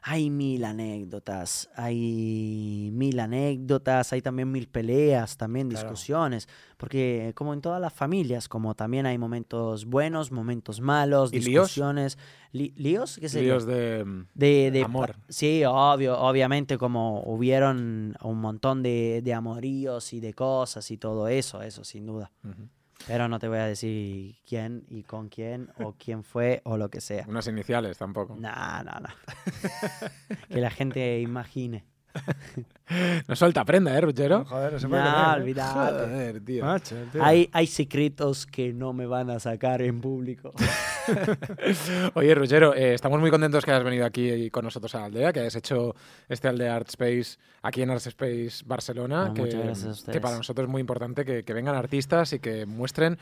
Hay 0.04 0.30
mil 0.30 0.64
anécdotas, 0.64 1.70
hay 1.76 2.90
mil 2.94 3.20
anécdotas, 3.20 4.14
hay 4.14 4.22
también 4.22 4.50
mil 4.52 4.68
peleas, 4.70 5.36
también 5.36 5.68
Claro. 5.68 5.90
discusiones, 5.90 6.48
porque 6.78 7.34
como 7.36 7.54
en 7.54 7.60
todas 7.60 7.82
las 7.82 7.92
familias, 7.94 8.48
como 8.48 8.74
también 8.74 9.06
hay 9.06 9.18
momentos 9.18 9.86
buenos, 9.86 10.32
momentos 10.32 10.80
malos, 10.80 11.34
¿Y 11.34 11.40
líos? 11.42 11.64
discusiones, 11.68 12.18
Li- 12.54 12.74
líos, 12.78 13.18
¿qué 13.20 13.28
sería? 13.28 13.50
Líos 13.54 13.66
de... 13.66 14.26
De, 14.34 14.72
de 14.72 14.82
Amor. 14.84 15.18
Sí, 15.28 15.64
obvio, 15.66 16.18
obviamente 16.18 16.78
como 16.78 17.24
hubieron 17.26 18.16
un 18.22 18.40
montón 18.40 18.82
de, 18.84 19.22
de 19.24 19.34
amoríos 19.34 20.14
y 20.14 20.22
de 20.22 20.34
cosas 20.34 20.90
y 20.92 20.98
todo 20.98 21.28
eso, 21.28 21.62
eso 21.62 21.84
sin 21.84 22.06
duda. 22.06 22.32
Ujú. 22.46 22.70
Pero 23.06 23.28
no 23.28 23.40
te 23.40 23.48
voy 23.48 23.60
a 23.60 23.66
decir 23.66 24.36
quién 24.48 24.86
y 24.90 25.04
con 25.04 25.30
quién 25.30 25.70
o 25.80 25.94
quién 25.98 26.24
fue 26.24 26.62
o 26.64 26.78
lo 26.78 26.90
que 26.90 27.02
sea. 27.02 27.26
Unas 27.28 27.48
iniciales 27.48 27.98
tampoco. 27.98 28.36
No, 28.36 28.84
no, 28.84 29.00
no. 29.00 29.10
que 30.50 30.60
la 30.60 30.70
gente 30.70 31.20
imagine. 31.20 31.86
No 33.28 33.36
suelta 33.36 33.66
prenda, 33.66 33.98
¿eh, 33.98 34.00
Ruggero? 34.00 34.46
Joder, 34.46 34.72
no 34.72 34.80
se 34.80 34.88
puede 34.88 35.02
creer, 35.02 35.18
¿eh? 35.18 35.42
olvídate. 35.42 35.74
Joder, 35.74 36.40
tío. 36.46 36.66
Macho, 36.66 36.96
tío. 37.12 37.22
Hay, 37.22 37.50
hay 37.52 37.68
secretos 37.68 38.46
que 38.46 38.72
no 38.72 38.94
me 38.94 39.06
van 39.06 39.30
a 39.30 39.42
sacar 39.42 39.82
en 39.82 40.00
público. 40.00 40.54
Oye, 42.14 42.34
Ruggero, 42.34 42.74
eh, 42.74 42.94
estamos 42.94 43.20
muy 43.20 43.30
contentos 43.30 43.66
que 43.66 43.72
hayas 43.72 43.84
venido 43.84 44.06
aquí 44.06 44.50
con 44.52 44.64
nosotros 44.64 44.96
a 44.96 45.00
la 45.00 45.06
aldea, 45.08 45.34
que 45.34 45.42
hayas 45.42 45.56
hecho 45.58 45.96
este 46.30 46.48
aldea 46.48 46.78
Art 46.78 46.88
Space 46.88 47.38
aquí 47.62 47.82
en 47.82 47.90
Art 47.90 48.08
Space 48.08 48.64
Barcelona, 48.66 49.34
que, 49.36 49.42
muchas 49.42 49.62
gracias 49.62 49.86
a 49.86 49.92
ustedes. 49.92 50.16
que 50.16 50.22
para 50.22 50.38
nosotros 50.38 50.66
es 50.66 50.72
muy 50.72 50.80
importante 50.80 51.26
que, 51.26 51.44
que 51.44 51.54
vengan 51.54 51.76
artistas 51.76 52.32
y 52.32 52.40
que 52.40 52.66
muestren 52.66 53.18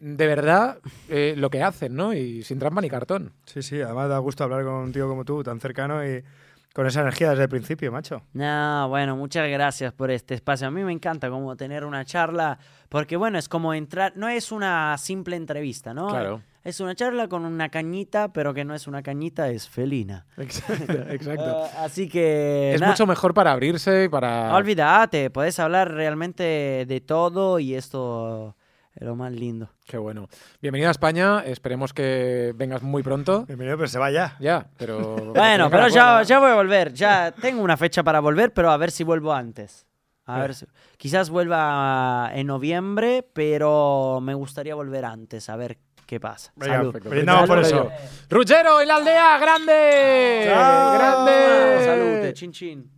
de 0.00 0.26
verdad 0.26 0.78
eh, 1.08 1.34
lo 1.36 1.50
que 1.50 1.62
hacen, 1.62 1.94
¿no? 1.94 2.14
Y 2.14 2.42
sin 2.42 2.58
trampa 2.58 2.80
ni 2.80 2.88
cartón. 2.88 3.32
Sí, 3.44 3.62
sí, 3.62 3.80
además 3.80 4.08
da 4.08 4.18
gusto 4.18 4.44
hablar 4.44 4.64
con 4.64 4.74
un 4.74 4.92
tío 4.92 5.06
como 5.08 5.24
tú, 5.24 5.42
tan 5.42 5.60
cercano 5.60 6.04
y 6.04 6.24
con 6.74 6.86
esa 6.86 7.00
energía 7.00 7.30
desde 7.30 7.44
el 7.44 7.48
principio, 7.48 7.90
macho. 7.90 8.22
No, 8.32 8.88
bueno, 8.88 9.16
muchas 9.16 9.48
gracias 9.48 9.92
por 9.92 10.10
este 10.10 10.34
espacio. 10.34 10.68
A 10.68 10.70
mí 10.70 10.84
me 10.84 10.92
encanta 10.92 11.28
como 11.28 11.56
tener 11.56 11.84
una 11.84 12.04
charla, 12.04 12.58
porque 12.88 13.16
bueno, 13.16 13.38
es 13.38 13.48
como 13.48 13.74
entrar, 13.74 14.12
no 14.16 14.28
es 14.28 14.52
una 14.52 14.96
simple 14.98 15.36
entrevista, 15.36 15.92
¿no? 15.92 16.08
Claro. 16.08 16.42
Es 16.62 16.78
una 16.78 16.94
charla 16.94 17.26
con 17.26 17.46
una 17.46 17.70
cañita, 17.70 18.32
pero 18.32 18.52
que 18.52 18.64
no 18.64 18.74
es 18.74 18.86
una 18.86 19.02
cañita, 19.02 19.48
es 19.48 19.68
felina. 19.68 20.26
Exacto, 20.36 20.92
exacto. 21.10 21.64
Ah, 21.74 21.84
así 21.84 22.08
que... 22.08 22.74
es 22.74 22.82
mucho 22.82 23.06
mejor 23.06 23.32
para 23.32 23.52
abrirse 23.52 24.04
y 24.04 24.08
para... 24.08 24.54
Olvídate, 24.54 25.30
puedes 25.30 25.58
hablar 25.58 25.90
realmente 25.90 26.84
de 26.86 27.00
todo 27.00 27.58
y 27.58 27.74
esto 27.74 28.54
es 29.00 29.06
lo 29.06 29.16
más 29.16 29.32
lindo. 29.32 29.70
Qué 29.86 29.96
bueno. 29.96 30.28
Bienvenido 30.60 30.88
a 30.88 30.92
España, 30.92 31.42
esperemos 31.46 31.94
que 31.94 32.52
vengas 32.54 32.82
muy 32.82 33.02
pronto. 33.02 33.46
Bienvenido, 33.46 33.78
pero 33.78 33.88
se 33.88 33.98
va 33.98 34.10
ya. 34.10 34.36
Ya, 34.38 34.66
pero... 34.76 35.16
Bueno, 35.34 35.70
pero 35.70 35.88
ya, 35.88 36.22
ya 36.22 36.38
voy 36.38 36.50
a 36.50 36.54
volver. 36.54 36.92
Ya 36.92 37.32
tengo 37.32 37.62
una 37.62 37.76
fecha 37.78 38.02
para 38.02 38.20
volver, 38.20 38.52
pero 38.52 38.70
a 38.70 38.76
ver 38.76 38.90
si 38.90 39.02
vuelvo 39.02 39.32
antes. 39.32 39.86
A 40.26 40.38
ver 40.38 40.54
si- 40.54 40.66
quizás 40.98 41.30
vuelva 41.30 42.30
en 42.34 42.46
noviembre, 42.46 43.26
pero 43.32 44.20
me 44.22 44.34
gustaría 44.34 44.74
volver 44.74 45.04
antes, 45.06 45.48
a 45.48 45.56
ver 45.56 45.78
qué 46.06 46.20
pasa. 46.20 46.52
Venga, 46.54 46.74
Salud. 46.76 46.92
Perfecto. 46.92 47.10
brindamos 47.10 47.48
por 47.48 47.58
eso. 47.58 47.90
Ruggero 48.28 48.80
en 48.82 48.88
la 48.88 48.96
aldea, 48.96 49.38
grande. 49.38 50.42
Chao. 50.44 50.94
Grande. 50.94 51.84
Salud, 51.84 52.32
chin 52.34 52.52
chin. 52.52 52.90